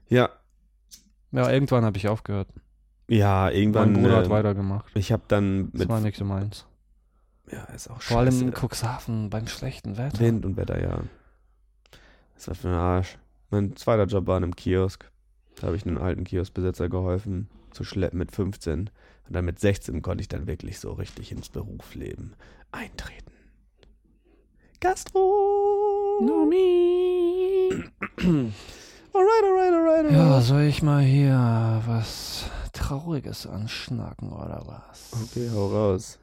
Ja, 0.09 0.29
Ja, 1.33 1.50
irgendwann 1.50 1.85
habe 1.85 1.96
ich 1.98 2.09
aufgehört. 2.09 2.48
ja, 3.09 3.50
irgendwann. 3.50 3.92
mein 3.92 4.03
Bruder 4.03 4.16
hat 4.16 4.24
ähm, 4.27 4.31
weitergemacht. 4.31 4.87
Ich 4.94 5.12
habe 5.12 5.22
dann 5.29 5.70
Das 5.72 5.81
mit. 5.81 5.88
war 5.88 6.00
nicht 6.00 6.16
so 6.16 6.24
meins. 6.24 6.64
Ja, 7.53 7.64
ist 7.74 7.90
auch 7.90 8.00
Vor 8.00 8.20
allem 8.20 8.40
in 8.40 8.53
Cuxhaven 8.55 9.29
beim 9.29 9.46
schlechten 9.46 9.98
Wetter. 9.98 10.18
Wind 10.20 10.46
und 10.46 10.57
Wetter, 10.57 10.81
ja. 10.83 11.00
Das 12.35 12.48
war 12.48 12.55
für 12.55 12.68
ein 12.68 12.74
Arsch. 12.74 13.18
Mein 13.54 13.76
zweiter 13.76 14.06
Job 14.06 14.26
war 14.26 14.36
in 14.36 14.42
einem 14.42 14.56
Kiosk. 14.56 15.08
Da 15.54 15.68
habe 15.68 15.76
ich 15.76 15.86
einem 15.86 15.98
alten 15.98 16.24
Kioskbesitzer 16.24 16.88
geholfen, 16.88 17.48
zu 17.70 17.84
schleppen 17.84 18.18
mit 18.18 18.32
15. 18.32 18.80
Und 18.80 18.90
dann 19.28 19.44
mit 19.44 19.60
16 19.60 20.02
konnte 20.02 20.22
ich 20.22 20.28
dann 20.28 20.48
wirklich 20.48 20.80
so 20.80 20.90
richtig 20.92 21.30
ins 21.30 21.50
Berufsleben 21.50 22.34
eintreten. 22.72 23.30
Gastronomie. 24.80 25.44
alright, 28.18 28.52
alright, 29.14 29.72
alright, 29.72 30.04
alright. 30.04 30.10
Ja, 30.10 30.40
soll 30.40 30.62
ich 30.62 30.82
mal 30.82 31.04
hier 31.04 31.80
was 31.86 32.50
Trauriges 32.72 33.46
anschnacken 33.46 34.32
oder 34.32 34.64
was? 34.66 35.12
Okay, 35.12 35.48
hau 35.54 35.68
raus. 35.68 36.18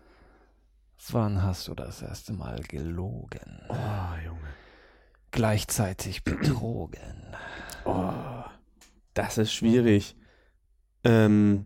Wann 1.12 1.42
hast 1.42 1.70
du 1.70 1.76
das 1.76 2.02
erste 2.02 2.34
Mal 2.34 2.60
gelogen? 2.64 3.62
Oh, 3.70 3.76
Junge. 4.26 4.61
Gleichzeitig 5.32 6.24
betrogen. 6.24 7.36
Oh, 7.86 8.12
das 9.14 9.38
ist 9.38 9.54
schwierig. 9.54 10.16
Ähm, 11.04 11.66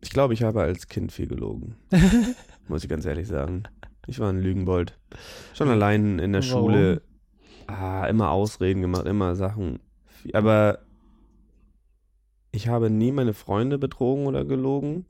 ich 0.00 0.10
glaube, 0.10 0.34
ich 0.34 0.42
habe 0.42 0.62
als 0.62 0.88
Kind 0.88 1.10
viel 1.12 1.26
gelogen. 1.26 1.76
Muss 2.68 2.84
ich 2.84 2.90
ganz 2.90 3.04
ehrlich 3.06 3.26
sagen. 3.26 3.64
Ich 4.06 4.20
war 4.20 4.30
ein 4.30 4.40
Lügenbold. 4.40 4.98
Schon 5.54 5.68
allein 5.68 6.18
in 6.18 6.32
der 6.32 6.42
Warum? 6.48 6.70
Schule. 6.70 7.02
Ah, 7.66 8.06
immer 8.06 8.30
Ausreden 8.30 8.80
gemacht, 8.80 9.06
immer 9.06 9.34
Sachen. 9.34 9.80
Aber 10.32 10.78
ich 12.52 12.68
habe 12.68 12.90
nie 12.90 13.12
meine 13.12 13.34
Freunde 13.34 13.78
betrogen 13.78 14.26
oder 14.26 14.44
gelogen. 14.44 15.04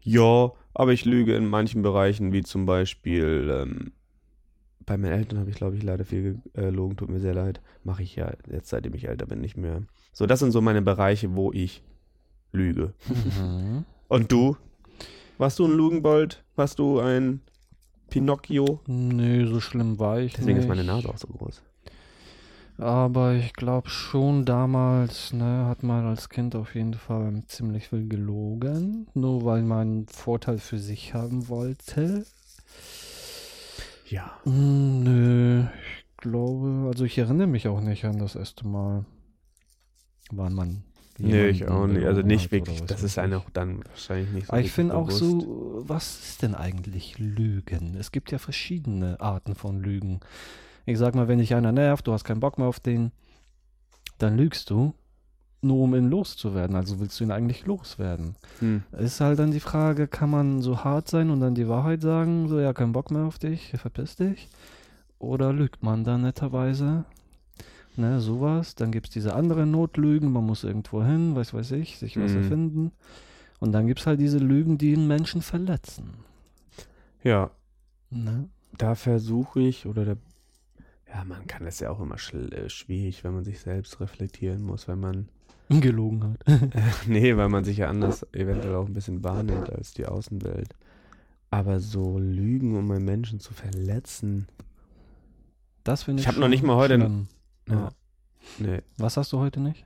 Ja, 0.00 0.52
aber 0.74 0.92
ich 0.92 1.04
lüge 1.04 1.36
in 1.36 1.46
manchen 1.46 1.82
Bereichen, 1.82 2.32
wie 2.32 2.42
zum 2.42 2.66
Beispiel 2.66 3.50
ähm, 3.52 3.92
bei 4.86 4.96
meinen 4.96 5.12
Eltern 5.12 5.40
habe 5.40 5.50
ich, 5.50 5.56
glaube 5.56 5.76
ich, 5.76 5.82
leider 5.82 6.04
viel 6.04 6.40
gelogen. 6.54 6.96
Tut 6.96 7.10
mir 7.10 7.20
sehr 7.20 7.34
leid. 7.34 7.60
Mache 7.84 8.02
ich 8.02 8.16
ja 8.16 8.32
jetzt, 8.50 8.68
seitdem 8.68 8.94
ich 8.94 9.08
älter 9.08 9.26
bin, 9.26 9.40
nicht 9.40 9.56
mehr. 9.56 9.82
So, 10.12 10.26
das 10.26 10.38
sind 10.38 10.52
so 10.52 10.60
meine 10.60 10.80
Bereiche, 10.82 11.34
wo 11.34 11.52
ich 11.52 11.82
lüge. 12.52 12.94
Mhm. 13.08 13.84
Und 14.08 14.30
du? 14.32 14.56
Warst 15.38 15.58
du 15.58 15.66
ein 15.66 15.76
Lügenbold? 15.76 16.42
Warst 16.54 16.78
du 16.78 17.00
ein 17.00 17.40
Pinocchio? 18.08 18.80
Nee, 18.86 19.44
so 19.44 19.60
schlimm 19.60 19.98
war 19.98 20.20
ich 20.20 20.34
Deswegen 20.34 20.54
nicht. 20.58 20.64
ist 20.64 20.68
meine 20.68 20.84
Nase 20.84 21.08
auch 21.08 21.18
so 21.18 21.26
groß. 21.26 21.62
Aber 22.78 23.34
ich 23.34 23.54
glaube 23.54 23.88
schon 23.88 24.44
damals, 24.44 25.32
ne, 25.32 25.66
hat 25.66 25.82
man 25.82 26.04
als 26.06 26.28
Kind 26.28 26.54
auf 26.54 26.74
jeden 26.74 26.94
Fall 26.94 27.42
ziemlich 27.46 27.88
viel 27.88 28.06
gelogen, 28.06 29.08
nur 29.14 29.44
weil 29.44 29.62
man 29.62 29.80
einen 29.80 30.06
Vorteil 30.08 30.58
für 30.58 30.78
sich 30.78 31.14
haben 31.14 31.48
wollte. 31.48 32.24
Ja. 34.08 34.40
Hm, 34.44 35.02
nö, 35.02 35.64
ich 35.64 36.16
glaube, 36.16 36.86
also 36.88 37.04
ich 37.04 37.18
erinnere 37.18 37.46
mich 37.46 37.68
auch 37.68 37.80
nicht 37.80 38.04
an 38.04 38.18
das 38.18 38.36
erste 38.36 38.66
Mal, 38.66 39.04
wann 40.30 40.54
man. 40.54 40.84
Nee, 41.18 41.48
ich 41.48 41.66
auch 41.66 41.86
nicht. 41.86 42.04
Also 42.04 42.22
nicht 42.22 42.52
wirklich. 42.52 42.82
Das 42.82 43.02
ist 43.02 43.18
auch 43.18 43.50
dann 43.50 43.82
wahrscheinlich 43.86 44.30
nicht 44.32 44.46
so. 44.46 44.52
Aber 44.52 44.60
ich 44.60 44.72
finde 44.72 44.94
auch 44.94 45.10
so, 45.10 45.82
was 45.86 46.20
ist 46.20 46.42
denn 46.42 46.54
eigentlich 46.54 47.18
Lügen? 47.18 47.96
Es 47.96 48.12
gibt 48.12 48.30
ja 48.30 48.38
verschiedene 48.38 49.18
Arten 49.20 49.54
von 49.54 49.80
Lügen. 49.80 50.20
Ich 50.84 50.98
sag 50.98 51.14
mal, 51.14 51.26
wenn 51.26 51.38
dich 51.38 51.54
einer 51.54 51.72
nervt, 51.72 52.06
du 52.06 52.12
hast 52.12 52.24
keinen 52.24 52.40
Bock 52.40 52.58
mehr 52.58 52.66
auf 52.66 52.80
den, 52.80 53.12
dann 54.18 54.36
lügst 54.36 54.68
du, 54.70 54.94
nur 55.66 55.78
um 55.84 55.94
ihn 55.94 56.08
loszuwerden. 56.10 56.76
Also 56.76 57.00
willst 57.00 57.18
du 57.20 57.24
ihn 57.24 57.30
eigentlich 57.30 57.66
loswerden. 57.66 58.36
Hm. 58.60 58.82
Ist 58.98 59.20
halt 59.20 59.38
dann 59.38 59.50
die 59.50 59.60
Frage, 59.60 60.08
kann 60.08 60.30
man 60.30 60.62
so 60.62 60.84
hart 60.84 61.08
sein 61.08 61.30
und 61.30 61.40
dann 61.40 61.54
die 61.54 61.68
Wahrheit 61.68 62.02
sagen, 62.02 62.48
so 62.48 62.58
ja, 62.60 62.72
kein 62.72 62.92
Bock 62.92 63.10
mehr 63.10 63.22
auf 63.24 63.38
dich, 63.38 63.72
verpiss 63.76 64.16
dich? 64.16 64.48
Oder 65.18 65.52
lügt 65.52 65.82
man 65.82 66.04
dann 66.04 66.22
netterweise? 66.22 67.04
Ne, 67.96 68.20
sowas. 68.20 68.74
Dann 68.74 68.92
gibt 68.92 69.06
es 69.06 69.12
diese 69.12 69.34
anderen 69.34 69.70
Notlügen, 69.70 70.30
man 70.30 70.44
muss 70.44 70.64
irgendwo 70.64 71.02
hin, 71.02 71.34
weiß 71.34 71.54
weiß 71.54 71.72
ich, 71.72 71.98
sich 71.98 72.18
was 72.18 72.32
Mhm. 72.32 72.36
erfinden. 72.38 72.92
Und 73.58 73.72
dann 73.72 73.86
gibt 73.86 74.00
es 74.00 74.06
halt 74.06 74.20
diese 74.20 74.38
Lügen, 74.38 74.76
die 74.76 74.94
einen 74.94 75.06
Menschen 75.06 75.40
verletzen. 75.40 76.10
Ja, 77.24 77.50
Ne? 78.10 78.48
da 78.78 78.94
versuche 78.94 79.60
ich, 79.60 79.86
oder 79.86 80.04
der. 80.04 80.16
Ja, 81.12 81.24
man 81.24 81.46
kann 81.46 81.66
es 81.66 81.80
ja 81.80 81.88
auch 81.90 82.00
immer 82.00 82.16
äh, 82.16 82.68
schwierig, 82.68 83.24
wenn 83.24 83.32
man 83.34 83.44
sich 83.44 83.60
selbst 83.60 84.00
reflektieren 84.00 84.62
muss, 84.62 84.86
wenn 84.88 85.00
man. 85.00 85.28
Gelogen 85.68 86.22
hat. 86.46 86.60
nee, 87.06 87.36
weil 87.36 87.48
man 87.48 87.64
sich 87.64 87.78
ja 87.78 87.88
anders 87.88 88.24
eventuell 88.32 88.74
auch 88.76 88.86
ein 88.86 88.94
bisschen 88.94 89.24
wahrnimmt 89.24 89.70
als 89.70 89.92
die 89.92 90.06
Außenwelt. 90.06 90.74
Aber 91.50 91.80
so 91.80 92.18
Lügen, 92.18 92.76
um 92.76 92.90
einen 92.90 93.04
Menschen 93.04 93.40
zu 93.40 93.52
verletzen. 93.54 94.46
Das 95.84 96.02
finde 96.04 96.20
ich 96.20 96.26
Ich 96.26 96.32
hab 96.32 96.38
noch 96.40 96.48
nicht 96.48 96.62
mal 96.62 96.76
heute- 96.76 96.96
schlimm. 96.96 97.28
Ja. 97.68 97.88
Nee. 98.58 98.82
Was 98.98 99.16
hast 99.16 99.32
du 99.32 99.38
heute 99.38 99.60
nicht? 99.60 99.84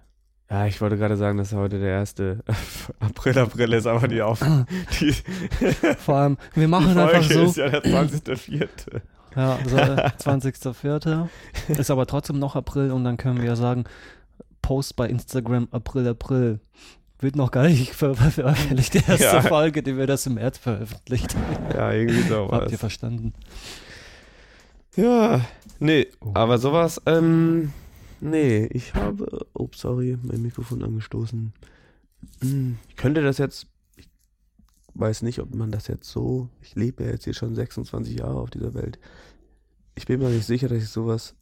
Ja, 0.51 0.67
ich 0.67 0.81
wollte 0.81 0.97
gerade 0.99 1.17
sagen, 1.17 1.39
dass 1.39 1.53
heute 1.53 1.79
der 1.79 1.91
erste 1.91 2.43
April, 2.99 3.39
April 3.39 3.73
ist, 3.73 3.87
aber 3.87 4.09
die 4.09 4.21
auf. 4.21 4.41
Die, 5.01 5.13
Vor 5.99 6.17
allem, 6.17 6.37
wir 6.55 6.65
die 6.65 6.67
machen 6.67 6.93
Folge 6.93 7.01
einfach 7.17 7.31
so. 7.31 7.43
ist 7.45 7.57
ja 7.57 7.69
der 7.69 7.85
20.04. 7.85 8.69
Ja, 9.37 9.59
so, 9.67 9.77
äh, 9.77 10.11
20.04. 10.19 11.29
Ist 11.69 11.91
aber 11.91 12.05
trotzdem 12.07 12.39
noch 12.41 12.57
April 12.57 12.91
und 12.91 13.05
dann 13.05 13.17
können 13.17 13.39
wir 13.39 13.45
ja 13.47 13.57
sagen, 13.57 13.85
Post 14.63 14.97
bei 14.97 15.09
Instagram 15.09 15.69
April, 15.71 16.09
April. 16.09 16.61
Wird 17.19 17.37
noch 17.37 17.51
gar 17.51 17.69
nicht 17.69 17.93
ver 17.95 18.15
veröffentlicht, 18.15 18.95
die 18.95 18.99
erste 18.99 19.25
Ja. 19.25 19.43
Folge, 19.43 19.83
die 19.83 19.97
wir 19.97 20.07
das 20.07 20.27
im 20.27 20.35
März 20.35 20.59
veröffentlicht 20.59 21.35
haben. 21.37 21.75
Ja, 21.75 21.93
irgendwie 21.93 22.23
Habt 22.23 22.31
ihr 22.31 22.69
sowas. 22.69 22.81
verstanden? 22.81 23.35
Ja, 24.97 25.45
nee, 25.79 26.07
Oh. 26.21 26.33
aber 26.35 26.59
sowas, 26.59 27.01
ähm, 27.07 27.73
nee, 28.21 28.67
ich 28.73 28.95
habe, 28.95 29.47
oh, 29.55 29.69
sorry, 29.75 30.19
mein 30.23 30.43
Mikrofon 30.43 30.83
angestoßen. 30.83 31.53
Hm, 32.43 32.79
Ich 32.89 32.97
könnte 32.97 33.23
das 33.23 33.39
jetzt, 33.39 33.67
ich 33.97 34.09
weiß 34.95 35.23
nicht, 35.23 35.39
ob 35.39 35.55
man 35.55 35.71
das 35.71 35.87
jetzt 35.87 36.09
so, 36.11 36.49
ich 36.61 36.75
lebe 36.75 37.05
ja 37.05 37.11
jetzt 37.11 37.25
hier 37.25 37.35
schon 37.35 37.55
26 37.55 38.19
Jahre 38.19 38.41
auf 38.41 38.51
dieser 38.51 38.75
Welt. 38.75 38.99
Ich 39.95 40.07
bin 40.07 40.21
mir 40.21 40.29
nicht 40.31 40.47
sicher, 40.47 40.69
dass 40.69 40.83
ich 40.83 40.89
sowas 40.89 41.35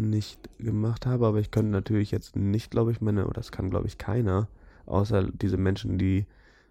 nicht 0.00 0.38
gemacht 0.58 1.06
habe, 1.06 1.26
aber 1.26 1.38
ich 1.38 1.50
könnte 1.50 1.70
natürlich 1.70 2.10
jetzt 2.10 2.36
nicht, 2.36 2.70
glaube 2.70 2.92
ich, 2.92 3.00
meine, 3.00 3.24
oder 3.24 3.34
das 3.34 3.52
kann, 3.52 3.70
glaube 3.70 3.86
ich, 3.86 3.98
keiner, 3.98 4.48
außer 4.86 5.24
diese 5.30 5.56
Menschen, 5.56 5.98
die 5.98 6.26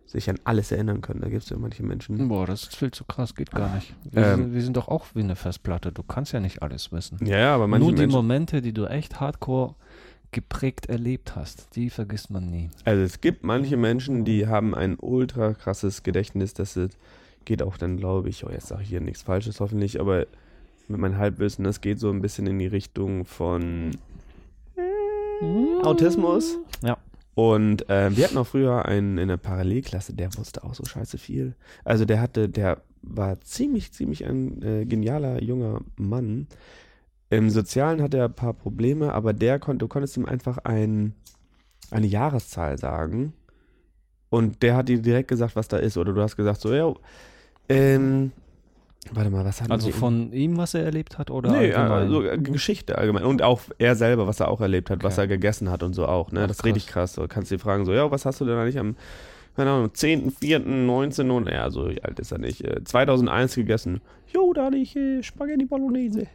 sich 0.06 0.28
an 0.30 0.40
alles 0.44 0.72
erinnern 0.72 1.02
können. 1.02 1.22
Da 1.22 1.30
gibt 1.30 1.44
es 1.44 1.50
ja 1.50 1.58
manche 1.58 1.84
Menschen. 1.84 2.30
Boah, 2.30 2.48
das 2.48 2.64
ist 2.64 2.76
viel 2.76 2.90
zu 2.90 3.04
krass, 3.04 3.36
geht 3.36 3.52
gar 3.52 3.76
nicht. 3.76 3.94
Wir, 4.10 4.24
Ähm. 4.26 4.36
sind, 4.38 4.54
wir 4.56 4.62
sind 4.64 4.76
doch 4.78 4.88
auch 4.88 5.06
wie 5.14 5.20
eine 5.22 5.36
Festplatte. 5.36 5.92
Du 5.92 6.02
kannst 6.02 6.32
ja 6.34 6.40
nicht 6.40 6.64
alles 6.64 6.92
wissen. 6.92 7.20
Ja, 7.26 7.38
ja, 7.38 7.56
aber 7.56 7.68
manche 7.68 7.86
Nur 7.86 7.94
die 7.94 8.02
Menschen. 8.02 8.16
Momente, 8.16 8.62
die 8.64 8.74
du 8.74 8.86
echt 8.86 9.20
hardcore 9.20 9.76
geprägt 10.32 10.88
erlebt 10.88 11.36
hast, 11.36 11.76
die 11.76 11.90
vergisst 11.90 12.30
man 12.32 12.50
nie. 12.50 12.70
Also 12.86 13.02
es 13.04 13.22
gibt 13.22 13.44
manche 13.44 13.78
Menschen, 13.78 14.26
die 14.26 14.48
haben 14.48 14.74
ein 14.76 14.98
ultra 15.00 15.54
krasses 15.54 16.02
Gedächtnis. 16.04 16.54
Das 16.54 16.80
geht 17.46 17.62
auch 17.62 17.78
dann, 17.78 17.98
glaube 17.98 18.30
ich, 18.30 18.46
oh, 18.46 18.50
jetzt 18.52 18.68
sage 18.68 18.84
ich 18.84 18.90
hier 18.90 19.02
nichts 19.02 19.24
Falsches 19.24 19.60
hoffentlich, 19.60 20.00
aber 20.00 20.26
mit 20.90 21.00
meinem 21.00 21.18
Halbwissen, 21.18 21.64
das 21.64 21.82
geht 21.82 22.00
so 22.00 22.10
ein 22.10 22.22
bisschen 22.22 22.48
in 22.48 22.60
die 22.60 22.68
Richtung 22.68 23.26
von 23.26 23.92
Autismus. 25.84 26.58
Ja. 26.84 26.98
Und 27.36 27.90
äh, 27.90 28.16
wir 28.16 28.26
hatten 28.26 28.38
auch 28.38 28.48
früher 28.48 28.86
einen 28.86 29.18
in 29.18 29.30
der 29.30 29.38
Parallelklasse, 29.38 30.14
der 30.14 30.36
wusste 30.38 30.64
auch 30.64 30.74
so 30.74 30.84
scheiße 30.84 31.18
viel. 31.18 31.56
Also 31.86 32.04
der 32.04 32.20
hatte, 32.20 32.50
der 32.50 32.82
war 33.02 33.40
ziemlich, 33.42 33.94
ziemlich 33.94 34.26
ein 34.26 34.62
äh, 34.62 34.86
genialer 34.86 35.42
junger 35.42 35.82
Mann. 35.96 36.48
Im 37.30 37.50
Sozialen 37.50 38.02
hatte 38.02 38.18
er 38.18 38.26
ein 38.26 38.34
paar 38.34 38.54
Probleme, 38.54 39.14
aber 39.14 39.34
der 39.34 39.60
konnte, 39.60 39.86
du 39.86 39.88
konntest 39.88 40.18
ihm 40.18 40.26
einfach 40.26 40.58
ein, 40.60 41.14
eine 41.92 42.08
Jahreszahl 42.08 42.78
sagen. 42.78 43.34
Und 44.30 44.62
der 44.62 44.76
hat 44.76 44.90
dir 44.90 45.02
direkt 45.02 45.30
gesagt, 45.30 45.56
was 45.56 45.68
da 45.68 45.78
ist. 45.78 45.98
Oder 45.98 46.14
du 46.14 46.22
hast 46.22 46.36
gesagt, 46.36 46.60
so, 46.60 46.74
ja, 46.74 46.94
ähm, 47.70 48.32
warte 49.12 49.30
mal, 49.30 49.46
was 49.46 49.62
hat 49.62 49.72
Also 49.72 49.92
von 49.92 50.32
ihm, 50.34 50.58
was 50.58 50.74
er 50.74 50.84
erlebt 50.84 51.18
hat, 51.18 51.32
oder 51.32 51.52
Nee, 51.52 51.74
also 51.74 52.24
äh, 52.24 52.38
Geschichte 52.38 52.98
allgemein. 52.98 53.24
Und 53.24 53.42
auch 53.42 53.62
er 53.78 53.96
selber, 53.96 54.28
was 54.28 54.40
er 54.40 54.50
auch 54.50 54.62
erlebt 54.62 54.90
hat, 54.90 55.04
was 55.04 55.14
Okay. 55.14 55.22
er 55.24 55.28
gegessen 55.28 55.70
hat 55.72 55.84
und 55.84 55.94
so 55.94 56.06
auch. 56.06 56.32
Ne? 56.32 56.42
Ach, 56.44 56.48
das 56.48 56.58
ist 56.58 56.66
richtig 56.66 56.88
krass. 56.88 57.14
So, 57.14 57.28
kannst 57.28 57.50
du 57.52 57.56
dir 57.56 57.60
fragen, 57.60 57.86
so, 57.86 57.94
ja, 57.94 58.10
was 58.12 58.26
hast 58.26 58.42
du 58.42 58.46
denn 58.46 58.58
eigentlich 58.58 58.78
am, 58.80 58.96
keine 59.56 59.72
Ahnung, 59.72 59.88
10.04.19 59.90 61.30
und, 61.32 61.48
ja, 61.48 61.70
so 61.70 61.86
alt 61.86 62.20
ist 62.20 62.32
er 62.32 62.38
nicht, 62.40 62.64
äh, 62.64 62.84
2001 62.84 63.56
gegessen. 63.56 64.02
Jo, 64.34 64.54
da 64.54 64.66
hatte 64.66 64.78
ich 64.78 64.96
äh, 64.96 65.24
Spaghetti 65.24 65.66
Bolognese. 65.66 66.28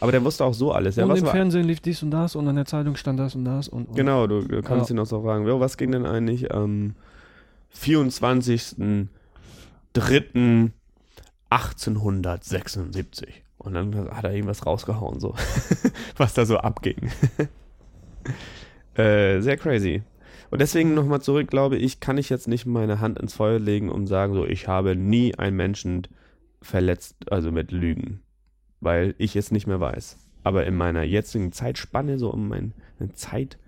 Aber 0.00 0.10
der 0.10 0.24
wusste 0.24 0.44
auch 0.44 0.54
so 0.54 0.72
alles. 0.72 0.96
Ja, 0.96 1.04
und 1.04 1.10
was 1.10 1.20
im 1.20 1.26
war, 1.26 1.32
Fernsehen 1.32 1.64
lief 1.64 1.80
dies 1.80 2.02
und 2.02 2.10
das 2.10 2.34
und 2.34 2.46
in 2.48 2.56
der 2.56 2.64
Zeitung 2.66 2.96
stand 2.96 3.18
das 3.20 3.34
und 3.34 3.44
das 3.44 3.68
und, 3.68 3.88
und 3.88 3.94
genau, 3.94 4.26
du, 4.26 4.42
du 4.42 4.62
kannst 4.62 4.90
Ja. 4.90 4.96
ihn 4.96 5.00
auch 5.00 5.06
so 5.06 5.22
fragen, 5.22 5.46
jo, 5.46 5.60
was 5.60 5.76
ging 5.76 5.92
denn 5.92 6.06
eigentlich 6.06 6.52
am 6.52 6.94
24.03.1876? 11.50 13.28
Und 13.58 13.74
dann 13.74 14.10
hat 14.10 14.24
er 14.24 14.32
irgendwas 14.32 14.66
rausgehauen, 14.66 15.20
so, 15.20 15.34
was 16.16 16.34
da 16.34 16.44
so 16.46 16.58
abging. 16.58 17.10
äh, 18.94 19.40
sehr 19.40 19.56
crazy. 19.56 20.02
Und 20.50 20.60
deswegen 20.60 20.94
nochmal 20.94 21.20
zurück, 21.20 21.48
glaube 21.48 21.76
ich, 21.76 22.00
kann 22.00 22.18
ich 22.18 22.28
jetzt 22.28 22.48
nicht 22.48 22.66
meine 22.66 23.00
Hand 23.00 23.18
ins 23.18 23.34
Feuer 23.34 23.58
legen 23.58 23.90
und 23.90 24.06
sagen, 24.06 24.34
so, 24.34 24.46
ich 24.46 24.68
habe 24.68 24.94
nie 24.94 25.34
einen 25.34 25.56
Menschen 25.56 26.06
verletzt, 26.62 27.16
also 27.30 27.50
mit 27.50 27.72
Lügen, 27.72 28.22
weil 28.80 29.14
ich 29.18 29.34
es 29.36 29.50
nicht 29.50 29.66
mehr 29.66 29.80
weiß. 29.80 30.18
Aber 30.44 30.64
in 30.66 30.76
meiner 30.76 31.02
jetzigen 31.02 31.50
Zeitspanne, 31.50 32.18
so 32.18 32.30
um 32.30 32.48
meine 32.48 32.72
Zeit, 33.14 33.58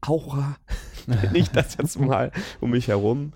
Aura, 0.00 0.56
nicht 1.32 1.56
das 1.56 1.76
jetzt 1.76 1.98
mal 1.98 2.30
um 2.60 2.70
mich 2.70 2.88
herum, 2.88 3.32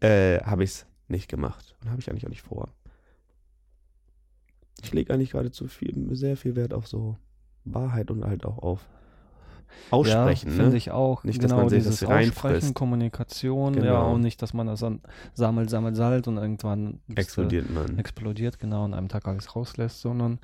äh, 0.00 0.40
habe 0.40 0.64
ich 0.64 0.70
es 0.70 0.86
nicht 1.08 1.28
gemacht. 1.28 1.76
Und 1.82 1.90
habe 1.90 2.00
ich 2.00 2.10
eigentlich 2.10 2.26
auch 2.26 2.30
nicht 2.30 2.42
vor. 2.42 2.68
Ich 4.82 4.92
lege 4.92 5.12
eigentlich 5.12 5.30
gerade 5.30 5.50
zu 5.50 5.68
viel, 5.68 6.14
sehr 6.14 6.36
viel 6.36 6.54
Wert 6.56 6.74
auf 6.74 6.86
so 6.86 7.16
Wahrheit 7.64 8.10
und 8.10 8.24
halt 8.24 8.44
auch 8.44 8.58
auf 8.58 8.86
Aussprechen. 9.90 10.50
ja, 10.50 10.56
ne? 10.56 10.62
finde 10.62 10.76
ich 10.76 10.90
auch. 10.90 11.24
Nicht, 11.24 11.42
dass 11.42 11.50
genau, 11.50 11.62
man 11.62 11.68
sich 11.70 11.82
dieses 11.82 12.00
das. 12.00 12.08
Aussprechen, 12.08 12.74
Kommunikation, 12.74 13.74
ja, 13.74 13.80
Genau. 13.80 14.14
und 14.14 14.20
nicht, 14.20 14.40
dass 14.42 14.54
man 14.54 14.66
das 14.68 14.80
dann 14.80 15.00
sammelt, 15.34 15.70
sammelt, 15.70 15.96
sammelt 15.96 16.28
und 16.28 16.36
irgendwann 16.36 17.00
Explodiert 17.14 17.70
man. 17.70 17.98
explodiert, 17.98 18.58
genau, 18.58 18.84
an 18.84 18.94
einem 18.94 19.08
Tag 19.08 19.26
alles 19.26 19.54
rauslässt, 19.56 20.00
sondern 20.00 20.38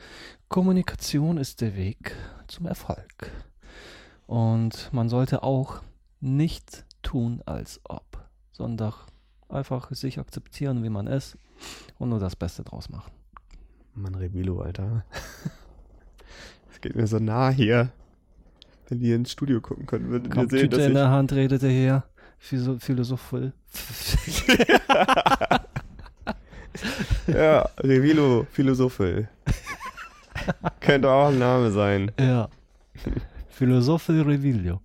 Kommunikation 0.49 1.39
ist 1.39 1.61
der 1.61 1.77
Weg 1.77 2.15
zum 2.49 2.67
Erfolg. 2.67 3.31
Und 4.27 4.91
man 4.93 5.09
sollte 5.09 5.43
auch 5.43 5.83
nicht 6.21 6.85
tun, 7.03 7.43
als 7.47 7.81
ob, 7.85 8.25
sondern 8.53 8.93
einfach 9.53 9.91
sich 9.93 10.19
akzeptieren, 10.19 10.83
wie 10.83 10.89
man 10.91 11.07
ist 11.07 11.37
und 11.99 12.09
nur 12.09 12.19
das 12.19 12.37
Beste 12.37 12.63
draus 12.63 12.89
machen. 12.89 13.13
Mann, 13.95 14.15
Revilo, 14.15 14.61
Alter. 14.61 15.05
Es 16.71 16.81
geht 16.81 16.97
mir 16.97 17.07
so 17.07 17.19
nah 17.19 17.51
hier. 17.51 17.91
Wenn 18.89 18.99
die 18.99 19.13
ins 19.13 19.31
Studio 19.31 19.61
gucken 19.61 19.87
können, 19.87 20.09
würdet 20.09 20.35
ihr 20.35 20.49
sehen, 20.49 20.71
dass 20.71 20.81
in 20.81 20.87
ich... 20.89 20.95
der 20.95 21.11
Hand 21.11 21.33
redet 21.33 21.63
er 21.63 21.71
hier. 21.71 22.05
Philo- 22.39 22.79
Philosophisch. 22.81 23.53
Ja, 27.27 27.69
Revilo, 27.79 28.47
Philosophel. 28.51 29.29
Könnte 30.81 31.11
auch 31.11 31.29
ein 31.29 31.39
Name 31.39 31.71
sein. 31.71 32.11
ja. 32.19 32.49
Philosophe 33.49 34.27
Revilio. 34.27 34.81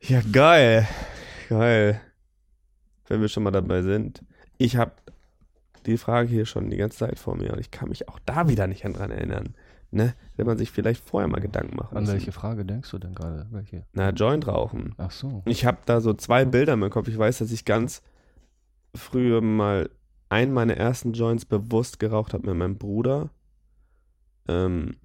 Ja, 0.00 0.20
geil. 0.30 0.86
Geil. 1.48 2.00
Wenn 3.06 3.20
wir 3.20 3.28
schon 3.28 3.42
mal 3.42 3.50
dabei 3.50 3.82
sind. 3.82 4.22
Ich 4.58 4.76
habe 4.76 4.92
die 5.86 5.98
Frage 5.98 6.28
hier 6.28 6.46
schon 6.46 6.70
die 6.70 6.76
ganze 6.76 6.98
Zeit 6.98 7.18
vor 7.18 7.36
mir 7.36 7.52
und 7.52 7.60
ich 7.60 7.70
kann 7.70 7.88
mich 7.88 8.08
auch 8.08 8.18
da 8.24 8.48
wieder 8.48 8.66
nicht 8.66 8.84
dran 8.84 9.10
erinnern. 9.10 9.54
Ne? 9.90 10.14
Wenn 10.36 10.46
man 10.46 10.58
sich 10.58 10.70
vielleicht 10.70 11.04
vorher 11.04 11.28
mal 11.28 11.40
Gedanken 11.40 11.76
machen 11.76 11.96
An 11.96 12.08
welche 12.08 12.32
Frage 12.32 12.64
denkst 12.64 12.90
du 12.90 12.98
denn 12.98 13.14
gerade? 13.14 13.46
Welche? 13.50 13.84
Na, 13.92 14.10
Joint 14.10 14.48
rauchen. 14.48 14.94
Ach 14.98 15.12
so. 15.12 15.42
Ich 15.44 15.64
habe 15.64 15.78
da 15.86 16.00
so 16.00 16.14
zwei 16.14 16.44
Bilder 16.44 16.74
meinem 16.74 16.90
Kopf. 16.90 17.06
Ich 17.06 17.16
weiß, 17.16 17.38
dass 17.38 17.52
ich 17.52 17.64
ganz 17.64 18.02
früher 18.94 19.40
mal 19.40 19.88
einen 20.30 20.52
meiner 20.52 20.76
ersten 20.76 21.12
Joints 21.12 21.44
bewusst 21.44 22.00
geraucht 22.00 22.34
habe 22.34 22.48
mit 22.48 22.56
meinem 22.56 22.76
Bruder. 22.76 23.30
Ähm, 24.48 24.96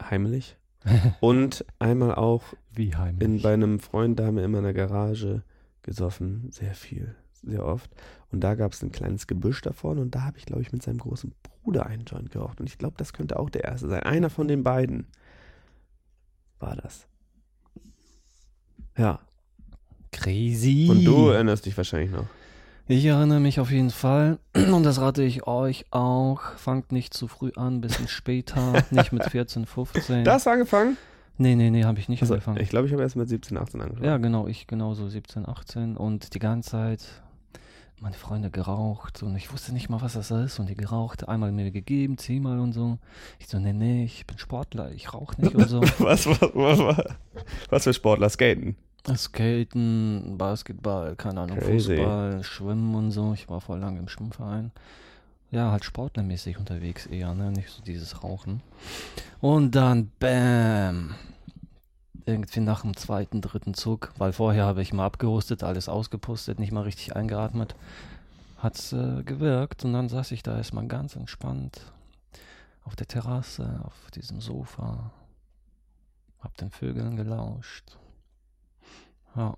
heimlich. 0.00 0.56
Und 1.20 1.64
einmal 1.80 2.14
auch 2.14 2.44
Wie 2.72 2.94
heimlich. 2.94 3.28
in, 3.28 3.42
bei 3.42 3.52
einem 3.52 3.80
Freund, 3.80 4.20
da 4.20 4.26
haben 4.26 4.36
wir 4.36 4.44
immer 4.44 4.58
in 4.58 4.64
der 4.64 4.74
Garage 4.74 5.42
gesoffen. 5.88 6.48
Sehr 6.50 6.74
viel, 6.74 7.14
sehr 7.42 7.64
oft. 7.64 7.90
Und 8.30 8.40
da 8.40 8.54
gab 8.54 8.72
es 8.72 8.82
ein 8.82 8.92
kleines 8.92 9.26
Gebüsch 9.26 9.62
davon 9.62 9.98
und 9.98 10.14
da 10.14 10.22
habe 10.22 10.38
ich, 10.38 10.46
glaube 10.46 10.62
ich, 10.62 10.70
mit 10.70 10.82
seinem 10.82 10.98
großen 10.98 11.32
Bruder 11.42 11.86
einen 11.86 12.04
Joint 12.04 12.30
geraucht. 12.30 12.60
Und 12.60 12.68
ich 12.68 12.78
glaube, 12.78 12.94
das 12.98 13.12
könnte 13.12 13.38
auch 13.38 13.50
der 13.50 13.64
erste 13.64 13.88
sein. 13.88 14.02
Einer 14.02 14.30
von 14.30 14.48
den 14.48 14.62
beiden 14.62 15.06
war 16.58 16.76
das. 16.76 17.06
Ja. 18.96 19.20
Crazy. 20.12 20.88
Und 20.90 21.04
du 21.04 21.28
erinnerst 21.28 21.66
dich 21.66 21.76
wahrscheinlich 21.76 22.10
noch. 22.10 22.26
Ich 22.86 23.04
erinnere 23.04 23.40
mich 23.40 23.60
auf 23.60 23.70
jeden 23.70 23.90
Fall. 23.90 24.38
Und 24.54 24.82
das 24.82 25.00
rate 25.00 25.22
ich 25.22 25.46
euch 25.46 25.84
auch. 25.90 26.40
Fangt 26.56 26.90
nicht 26.90 27.12
zu 27.12 27.28
früh 27.28 27.52
an, 27.54 27.80
bisschen 27.80 28.08
später. 28.08 28.82
nicht 28.90 29.12
mit 29.12 29.24
14, 29.24 29.66
15. 29.66 30.24
Das 30.24 30.46
angefangen? 30.46 30.96
Nee, 31.38 31.54
nee, 31.54 31.70
nee, 31.70 31.84
habe 31.84 31.98
ich 31.98 32.08
nicht 32.08 32.20
Also, 32.22 32.34
angefangen. 32.34 32.60
ich 32.60 32.68
glaube, 32.68 32.86
ich 32.86 32.92
habe 32.92 33.02
erst 33.02 33.16
mit 33.16 33.28
17, 33.28 33.56
18 33.56 33.80
angefangen. 33.80 34.04
Ja, 34.04 34.18
genau, 34.18 34.46
ich 34.48 34.66
genauso 34.66 35.08
17, 35.08 35.48
18 35.48 35.96
und 35.96 36.34
die 36.34 36.38
ganze 36.40 36.70
Zeit 36.70 37.22
meine 38.00 38.14
Freunde 38.14 38.50
geraucht 38.50 39.22
und 39.22 39.36
ich 39.36 39.52
wusste 39.52 39.72
nicht 39.72 39.88
mal, 39.88 40.00
was 40.00 40.12
das 40.14 40.30
ist 40.30 40.58
und 40.58 40.68
die 40.68 40.74
geraucht, 40.76 41.28
einmal 41.28 41.50
mir 41.52 41.70
gegeben, 41.70 42.16
zehnmal 42.18 42.60
und 42.60 42.72
so. 42.72 42.98
Ich 43.38 43.48
so, 43.48 43.58
nee, 43.58 43.72
nee, 43.72 44.04
ich 44.04 44.26
bin 44.26 44.38
Sportler, 44.38 44.92
ich 44.92 45.12
rauche 45.14 45.40
nicht 45.40 45.54
und 45.54 45.68
so. 45.68 45.80
Was, 45.98 46.26
was, 46.26 46.40
was, 46.54 47.04
was, 47.70 47.84
für 47.84 47.94
Sportler 47.94 48.28
skaten? 48.28 48.76
Skaten, 49.16 50.36
Basketball, 50.38 51.16
keine 51.16 51.40
Ahnung, 51.40 51.58
Crazy. 51.58 51.96
Fußball, 51.96 52.42
Schwimmen 52.44 52.94
und 52.94 53.10
so. 53.10 53.32
Ich 53.32 53.48
war 53.48 53.60
voll 53.60 53.78
lange 53.78 53.98
im 53.98 54.08
Schwimmverein. 54.08 54.70
Ja, 55.50 55.70
halt 55.70 55.84
sportlermäßig 55.84 56.58
unterwegs 56.58 57.06
eher, 57.06 57.34
ne? 57.34 57.50
Nicht 57.50 57.70
so 57.70 57.82
dieses 57.82 58.22
Rauchen. 58.22 58.62
Und 59.40 59.74
dann, 59.74 60.10
bam, 60.18 61.14
irgendwie 62.26 62.60
nach 62.60 62.82
dem 62.82 62.96
zweiten, 62.96 63.40
dritten 63.40 63.72
Zug, 63.72 64.12
weil 64.18 64.32
vorher 64.32 64.66
habe 64.66 64.82
ich 64.82 64.92
mal 64.92 65.06
abgehustet, 65.06 65.62
alles 65.62 65.88
ausgepustet, 65.88 66.58
nicht 66.58 66.72
mal 66.72 66.82
richtig 66.82 67.16
eingeatmet, 67.16 67.74
hat's 68.58 68.92
äh, 68.92 69.22
gewirkt 69.24 69.84
und 69.84 69.94
dann 69.94 70.10
saß 70.10 70.32
ich 70.32 70.42
da 70.42 70.56
erstmal 70.56 70.86
ganz 70.86 71.16
entspannt 71.16 71.80
auf 72.84 72.96
der 72.96 73.06
Terrasse, 73.06 73.80
auf 73.84 74.10
diesem 74.10 74.40
Sofa, 74.40 75.12
hab 76.40 76.56
den 76.58 76.70
Vögeln 76.70 77.16
gelauscht. 77.16 77.96
Ja, 79.36 79.56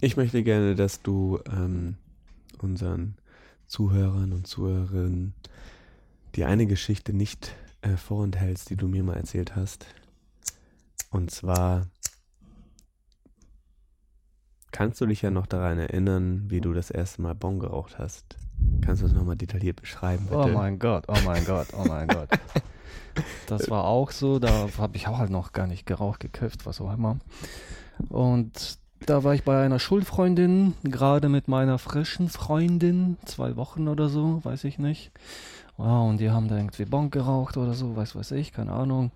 Ich 0.00 0.16
möchte 0.16 0.42
gerne, 0.42 0.74
dass 0.74 1.02
du 1.02 1.38
ähm, 1.46 1.96
unseren 2.58 3.16
Zuhörern 3.74 4.32
und 4.32 4.46
Zuhörerinnen 4.46 5.34
die 6.36 6.44
eine 6.44 6.66
Geschichte 6.66 7.12
nicht 7.12 7.56
äh, 7.82 7.96
vorenthältst, 7.96 8.70
die 8.70 8.76
du 8.76 8.86
mir 8.86 9.02
mal 9.02 9.16
erzählt 9.16 9.56
hast. 9.56 9.86
Und 11.10 11.32
zwar 11.32 11.88
kannst 14.70 15.00
du 15.00 15.06
dich 15.06 15.22
ja 15.22 15.32
noch 15.32 15.46
daran 15.46 15.80
erinnern, 15.80 16.44
wie 16.50 16.60
du 16.60 16.72
das 16.72 16.90
erste 16.90 17.22
Mal 17.22 17.34
Bon 17.34 17.58
geraucht 17.58 17.98
hast. 17.98 18.36
Kannst 18.80 19.02
du 19.02 19.08
das 19.08 19.16
nochmal 19.16 19.34
detailliert 19.34 19.80
beschreiben, 19.80 20.26
bitte? 20.26 20.38
Oh 20.38 20.46
mein 20.46 20.78
Gott, 20.78 21.06
oh 21.08 21.18
mein 21.24 21.44
Gott, 21.44 21.66
oh 21.76 21.84
mein 21.84 22.06
Gott. 22.06 22.28
Das 23.46 23.70
war 23.70 23.84
auch 23.84 24.10
so, 24.10 24.38
da 24.40 24.68
habe 24.78 24.96
ich 24.96 25.06
auch 25.06 25.18
halt 25.18 25.30
noch 25.30 25.52
gar 25.52 25.66
nicht 25.66 25.84
geraucht, 25.84 26.18
gekifft, 26.20 26.66
was 26.66 26.80
auch 26.80 26.92
immer. 26.92 27.18
Und 28.08 28.78
Da 29.06 29.22
war 29.22 29.34
ich 29.34 29.44
bei 29.44 29.62
einer 29.62 29.78
Schulfreundin, 29.78 30.72
gerade 30.82 31.28
mit 31.28 31.46
meiner 31.46 31.78
frischen 31.78 32.30
Freundin, 32.30 33.18
zwei 33.26 33.56
Wochen 33.56 33.88
oder 33.88 34.08
so, 34.08 34.42
weiß 34.44 34.64
ich 34.64 34.78
nicht. 34.78 35.12
Wow, 35.76 36.08
und 36.08 36.18
die 36.18 36.30
haben 36.30 36.48
da 36.48 36.56
irgendwie 36.56 36.86
Bonk 36.86 37.12
geraucht 37.12 37.58
oder 37.58 37.74
so, 37.74 37.96
weiß 37.96 38.16
weiß 38.16 38.30
ich, 38.32 38.52
keine 38.52 38.72
Ahnung. 38.72 39.10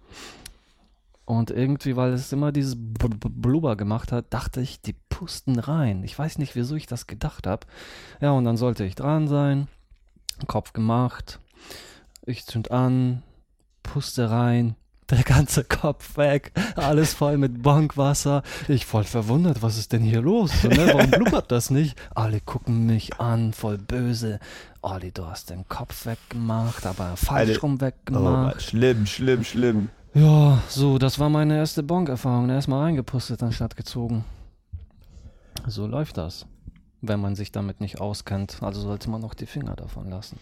Und 1.24 1.50
irgendwie, 1.50 1.96
weil 1.96 2.12
es 2.12 2.32
immer 2.32 2.52
dieses 2.52 2.74
B 2.76 3.08
B 3.08 3.28
Blubber 3.30 3.76
gemacht 3.76 4.12
hat, 4.12 4.26
dachte 4.30 4.60
ich, 4.60 4.82
die 4.82 4.94
pusten 5.08 5.58
rein. 5.58 6.02
Ich 6.04 6.18
weiß 6.18 6.38
nicht, 6.38 6.54
wieso 6.54 6.74
ich 6.74 6.86
das 6.86 7.06
gedacht 7.06 7.46
habe. 7.46 7.66
Ja, 8.20 8.32
und 8.32 8.44
dann 8.44 8.56
sollte 8.56 8.84
ich 8.84 8.94
dran 8.94 9.26
sein. 9.26 9.68
Kopf 10.46 10.72
gemacht. 10.74 11.40
Ich 12.26 12.44
zünd 12.46 12.70
an, 12.70 13.22
puste 13.82 14.30
rein. 14.30 14.74
Der 15.10 15.22
ganze 15.22 15.64
Kopf 15.64 16.18
weg, 16.18 16.52
alles 16.76 17.14
voll 17.14 17.38
mit 17.38 17.62
Bonkwasser. 17.62 18.42
Ich 18.68 18.84
voll 18.84 19.04
verwundert, 19.04 19.62
was 19.62 19.78
ist 19.78 19.92
denn 19.94 20.02
hier 20.02 20.20
los? 20.20 20.50
So, 20.60 20.68
ne? 20.68 20.86
Warum 20.92 21.10
blubbert 21.10 21.50
das 21.50 21.70
nicht? 21.70 21.98
Alle 22.14 22.40
gucken 22.40 22.84
mich 22.84 23.18
an, 23.18 23.54
voll 23.54 23.78
böse. 23.78 24.38
Olli, 24.82 25.10
du 25.10 25.24
hast 25.26 25.48
den 25.48 25.66
Kopf 25.66 26.04
weggemacht, 26.04 26.84
aber 26.84 27.16
falsch 27.16 27.62
rum 27.62 27.78
Oh, 27.78 27.80
weggemacht. 27.80 28.22
Mann, 28.54 28.60
schlimm, 28.60 29.06
schlimm, 29.06 29.44
schlimm. 29.44 29.88
Ja, 30.12 30.62
so, 30.68 30.98
das 30.98 31.18
war 31.18 31.30
meine 31.30 31.56
erste 31.56 31.82
Bonk-Erfahrung. 31.82 32.50
Erstmal 32.50 32.82
reingepustet, 32.82 33.42
anstatt 33.42 33.76
gezogen. 33.76 34.24
So 35.66 35.86
läuft 35.86 36.18
das, 36.18 36.44
wenn 37.00 37.20
man 37.20 37.34
sich 37.34 37.50
damit 37.50 37.80
nicht 37.80 38.00
auskennt. 38.00 38.58
Also 38.62 38.82
sollte 38.82 39.08
man 39.08 39.24
auch 39.24 39.34
die 39.34 39.46
Finger 39.46 39.74
davon 39.74 40.10
lassen. 40.10 40.38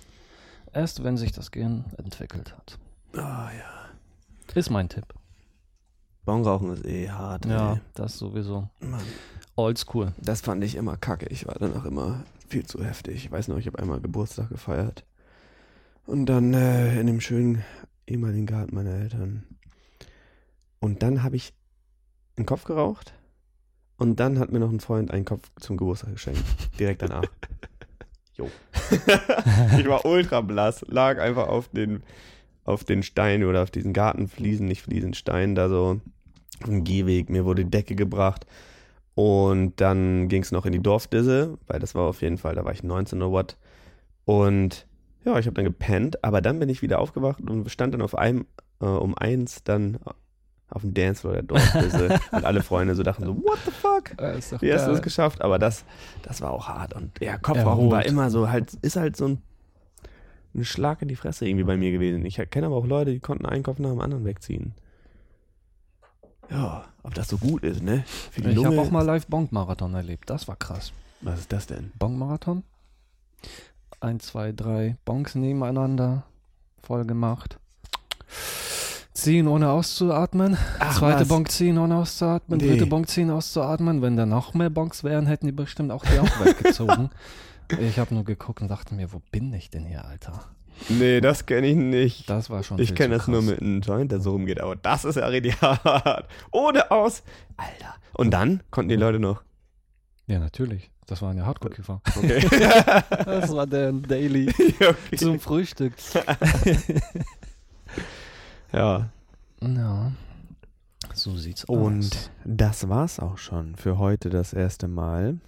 Erst 0.72 1.04
wenn 1.04 1.16
sich 1.16 1.30
das 1.32 1.50
Gehirn 1.52 1.84
entwickelt 1.98 2.52
hat. 2.56 2.78
Ah 3.16 3.50
ja. 3.56 3.85
Ist 4.54 4.70
mein 4.70 4.88
Tipp. 4.88 5.06
Bonrauchen 6.24 6.72
ist 6.72 6.84
eh 6.84 7.10
hart. 7.10 7.46
Ja, 7.46 7.74
ey. 7.74 7.80
das 7.94 8.18
sowieso. 8.18 8.68
Mann. 8.80 9.02
Oldschool. 9.54 10.12
Das 10.18 10.40
fand 10.40 10.62
ich 10.64 10.74
immer 10.74 10.96
kacke. 10.96 11.26
Ich 11.26 11.46
war 11.46 11.54
danach 11.58 11.84
immer 11.84 12.24
viel 12.48 12.66
zu 12.66 12.84
heftig. 12.84 13.24
Ich 13.24 13.30
weiß 13.30 13.48
noch, 13.48 13.58
ich 13.58 13.66
habe 13.66 13.78
einmal 13.78 14.00
Geburtstag 14.00 14.48
gefeiert. 14.48 15.04
Und 16.06 16.26
dann 16.26 16.52
äh, 16.54 17.00
in 17.00 17.06
dem 17.06 17.20
schönen 17.20 17.64
ehemaligen 18.06 18.46
Garten 18.46 18.74
meiner 18.74 18.94
Eltern. 18.94 19.44
Und 20.80 21.02
dann 21.02 21.22
habe 21.22 21.36
ich 21.36 21.52
einen 22.36 22.46
Kopf 22.46 22.64
geraucht. 22.64 23.12
Und 23.98 24.20
dann 24.20 24.38
hat 24.38 24.52
mir 24.52 24.60
noch 24.60 24.70
ein 24.70 24.80
Freund 24.80 25.10
einen 25.10 25.24
Kopf 25.24 25.50
zum 25.58 25.76
Geburtstag 25.76 26.12
geschenkt. 26.12 26.44
Direkt 26.78 27.02
danach. 27.02 27.24
Jo. 28.38 28.50
ich 29.78 29.88
war 29.88 30.04
ultra 30.04 30.42
blass. 30.42 30.84
Lag 30.88 31.18
einfach 31.18 31.48
auf 31.48 31.68
den, 31.68 32.02
auf 32.66 32.84
den 32.84 33.02
Stein 33.02 33.44
oder 33.44 33.62
auf 33.62 33.70
diesen 33.70 33.92
Gartenfliesen, 33.92 34.66
nicht 34.66 34.82
Fliesen, 34.82 35.14
Stein 35.14 35.54
da 35.54 35.68
so. 35.68 36.00
Auf 36.62 36.68
dem 36.68 36.84
Gehweg. 36.84 37.30
Mir 37.30 37.44
wurde 37.44 37.64
die 37.64 37.70
Decke 37.70 37.94
gebracht. 37.94 38.46
Und 39.14 39.80
dann 39.80 40.28
ging 40.28 40.42
es 40.42 40.52
noch 40.52 40.66
in 40.66 40.72
die 40.72 40.82
Dorfdisse, 40.82 41.58
weil 41.66 41.80
das 41.80 41.94
war 41.94 42.02
auf 42.02 42.20
jeden 42.20 42.36
Fall, 42.36 42.54
da 42.54 42.64
war 42.64 42.72
ich 42.72 42.82
19 42.82 43.22
oder 43.22 43.32
what. 43.32 43.56
Und 44.26 44.86
ja, 45.24 45.38
ich 45.38 45.46
habe 45.46 45.54
dann 45.54 45.64
gepennt, 45.64 46.22
aber 46.22 46.42
dann 46.42 46.58
bin 46.58 46.68
ich 46.68 46.82
wieder 46.82 46.98
aufgewacht 46.98 47.40
und 47.40 47.70
stand 47.70 47.94
dann 47.94 48.02
auf 48.02 48.16
einem, 48.16 48.46
äh, 48.80 48.84
um 48.84 49.16
eins 49.16 49.64
dann 49.64 49.98
auf 50.68 50.82
dem 50.82 50.92
Dancefloor 50.92 51.32
der 51.32 51.42
Dorfdisse 51.42 52.20
und 52.32 52.44
alle 52.44 52.62
Freunde 52.62 52.94
so 52.94 53.02
dachten 53.02 53.24
so, 53.24 53.36
what 53.36 53.58
the 53.64 53.70
fuck? 53.70 54.10
Wie 54.60 54.72
hast 54.72 54.86
du 54.86 54.92
es 54.92 55.02
geschafft? 55.02 55.40
Aber 55.40 55.58
das, 55.58 55.84
das 56.22 56.42
war 56.42 56.50
auch 56.52 56.68
hart. 56.68 56.94
Und 56.94 57.18
ja, 57.20 57.38
Kopfrauchen 57.38 57.90
war 57.90 58.04
immer 58.04 58.30
so, 58.30 58.50
halt, 58.50 58.74
ist 58.82 58.96
halt 58.96 59.16
so 59.16 59.28
ein, 59.28 59.42
ein 60.56 60.64
Schlag 60.64 61.02
in 61.02 61.08
die 61.08 61.16
Fresse 61.16 61.46
irgendwie 61.46 61.64
bei 61.64 61.76
mir 61.76 61.92
gewesen. 61.92 62.24
Ich 62.24 62.36
kenne 62.50 62.66
aber 62.66 62.76
auch 62.76 62.86
Leute, 62.86 63.12
die 63.12 63.20
konnten 63.20 63.46
einen 63.46 63.62
Kopf 63.62 63.78
nach 63.78 63.90
dem 63.90 64.00
anderen 64.00 64.24
wegziehen. 64.24 64.74
Ja, 66.50 66.84
ob 67.02 67.14
das 67.14 67.28
so 67.28 67.38
gut 67.38 67.64
ist, 67.64 67.82
ne? 67.82 68.04
Ich 68.36 68.64
habe 68.64 68.80
auch 68.80 68.90
mal 68.90 69.04
live 69.04 69.26
Bonk-Marathon 69.26 69.94
erlebt. 69.94 70.30
Das 70.30 70.46
war 70.48 70.56
krass. 70.56 70.92
Was 71.20 71.40
ist 71.40 71.52
das 71.52 71.66
denn? 71.66 71.92
Bonk-Marathon? 71.98 72.62
Eins, 74.00 74.26
zwei, 74.26 74.52
drei 74.52 74.96
Bonks 75.04 75.34
nebeneinander. 75.34 76.24
Voll 76.82 77.04
gemacht. 77.04 77.58
Ziehen 79.12 79.48
ohne 79.48 79.70
auszuatmen. 79.70 80.56
Ach, 80.78 80.98
Zweite 80.98 81.22
was? 81.22 81.28
Bonk 81.28 81.50
ziehen 81.50 81.78
ohne 81.78 81.96
auszuatmen. 81.96 82.60
Nee. 82.60 82.68
Dritte 82.68 82.86
Bonk 82.86 83.08
ziehen 83.08 83.30
auszuatmen. 83.30 84.02
Wenn 84.02 84.16
da 84.16 84.26
noch 84.26 84.54
mehr 84.54 84.70
Bonks 84.70 85.02
wären, 85.02 85.26
hätten 85.26 85.46
die 85.46 85.52
bestimmt 85.52 85.90
auch 85.90 86.04
die 86.04 86.18
auch 86.18 86.44
weggezogen. 86.44 87.10
Ich 87.80 87.98
habe 87.98 88.14
nur 88.14 88.24
geguckt 88.24 88.62
und 88.62 88.68
dachte 88.68 88.94
mir, 88.94 89.12
wo 89.12 89.20
bin 89.30 89.52
ich 89.52 89.70
denn 89.70 89.84
hier, 89.84 90.04
Alter? 90.04 90.44
Nee, 90.88 91.20
das 91.20 91.46
kenne 91.46 91.66
ich 91.68 91.76
nicht. 91.76 92.28
Das 92.28 92.50
war 92.50 92.62
schon 92.62 92.78
ich 92.78 92.94
kenne 92.94 93.16
das 93.16 93.28
nur 93.28 93.42
mit 93.42 93.60
einem 93.60 93.80
Joint, 93.80 94.12
der 94.12 94.20
so 94.20 94.32
rumgeht, 94.32 94.60
aber 94.60 94.76
das 94.76 95.04
ist 95.04 95.16
ja 95.16 95.26
richtig 95.26 95.60
hart. 95.62 96.28
Ohne 96.50 96.90
aus. 96.90 97.22
Alter. 97.56 97.94
Und 98.12 98.30
dann 98.30 98.62
konnten 98.70 98.90
die 98.90 98.96
Leute 98.96 99.18
noch. 99.18 99.42
Ja, 100.26 100.38
natürlich. 100.38 100.90
Das 101.06 101.22
waren 101.22 101.36
ja 101.36 101.46
Hardcore-Kiffer. 101.46 102.00
Okay. 102.16 102.46
Das 103.24 103.54
war 103.54 103.66
der 103.66 103.92
Daily 103.92 104.48
okay. 104.80 105.16
zum 105.16 105.38
Frühstück. 105.38 105.92
Ja. 108.72 109.08
Ja. 109.60 110.12
So 111.14 111.36
sieht's 111.36 111.64
Und 111.64 112.04
aus. 112.04 112.30
das 112.44 112.88
war's 112.88 113.20
auch 113.20 113.38
schon 113.38 113.76
für 113.76 113.98
heute 113.98 114.30
das 114.30 114.52
erste 114.52 114.88
Mal. 114.88 115.38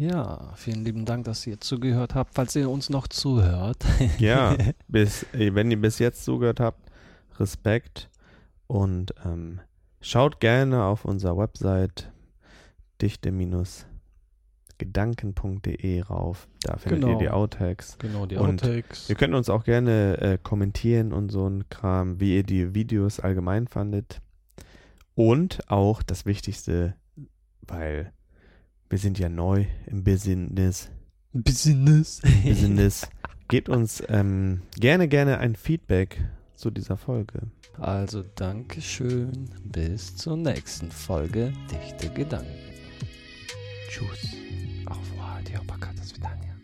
Ja, 0.00 0.54
vielen 0.56 0.82
lieben 0.82 1.04
Dank, 1.04 1.26
dass 1.26 1.46
ihr 1.46 1.60
zugehört 1.60 2.14
habt. 2.14 2.34
Falls 2.34 2.56
ihr 2.56 2.70
uns 2.70 2.88
noch 2.88 3.06
zuhört. 3.06 3.84
Ja, 4.18 4.56
bis, 4.88 5.26
wenn 5.32 5.70
ihr 5.70 5.78
bis 5.78 5.98
jetzt 5.98 6.24
zugehört 6.24 6.58
habt, 6.58 6.90
Respekt 7.38 8.08
und 8.66 9.12
ähm, 9.26 9.60
schaut 10.00 10.40
gerne 10.40 10.84
auf 10.84 11.04
unserer 11.04 11.36
Website 11.36 12.10
dichte-gedanken.de 13.02 16.00
rauf. 16.00 16.48
Da 16.62 16.78
findet 16.78 17.00
Genau. 17.02 17.12
ihr 17.12 17.18
die 17.18 17.28
Outtakes. 17.28 17.98
Genau, 17.98 18.24
die 18.24 18.36
Und 18.36 18.62
Outtakes. 18.64 19.10
Ihr 19.10 19.16
könnt 19.16 19.34
uns 19.34 19.50
auch 19.50 19.64
gerne 19.64 20.16
äh, 20.18 20.38
kommentieren 20.42 21.12
und 21.12 21.28
so 21.30 21.46
ein 21.46 21.68
Kram, 21.68 22.20
wie 22.20 22.36
ihr 22.36 22.42
die 22.42 22.74
Videos 22.74 23.20
allgemein 23.20 23.68
fandet. 23.68 24.22
Und 25.14 25.60
auch 25.70 26.02
das 26.02 26.24
Wichtigste, 26.24 26.94
weil 27.60 28.14
wir 28.90 28.98
sind 28.98 29.20
ja 29.20 29.28
neu 29.28 29.66
im 29.86 30.02
Business. 30.02 30.90
Business. 31.32 32.20
Business. 32.44 33.08
Gebt 33.46 33.68
uns 33.68 34.02
ähm, 34.08 34.62
gerne, 34.80 35.06
gerne 35.06 35.38
ein 35.38 35.54
Feedback 35.54 36.20
zu 36.56 36.72
dieser 36.72 36.96
Folge. 36.96 37.42
Also 37.78 38.24
Dankeschön. 38.34 39.48
Bis 39.62 40.16
zur 40.16 40.36
nächsten 40.36 40.90
Folge 40.90 41.52
Dichte 41.70 42.12
Gedanken. 42.12 42.50
Tschüss. 43.88 44.34
Au 44.86 44.94
revoir. 44.94 45.40
Dio, 45.46 45.60
Pacata, 45.68 46.02
Svidania. 46.02 46.56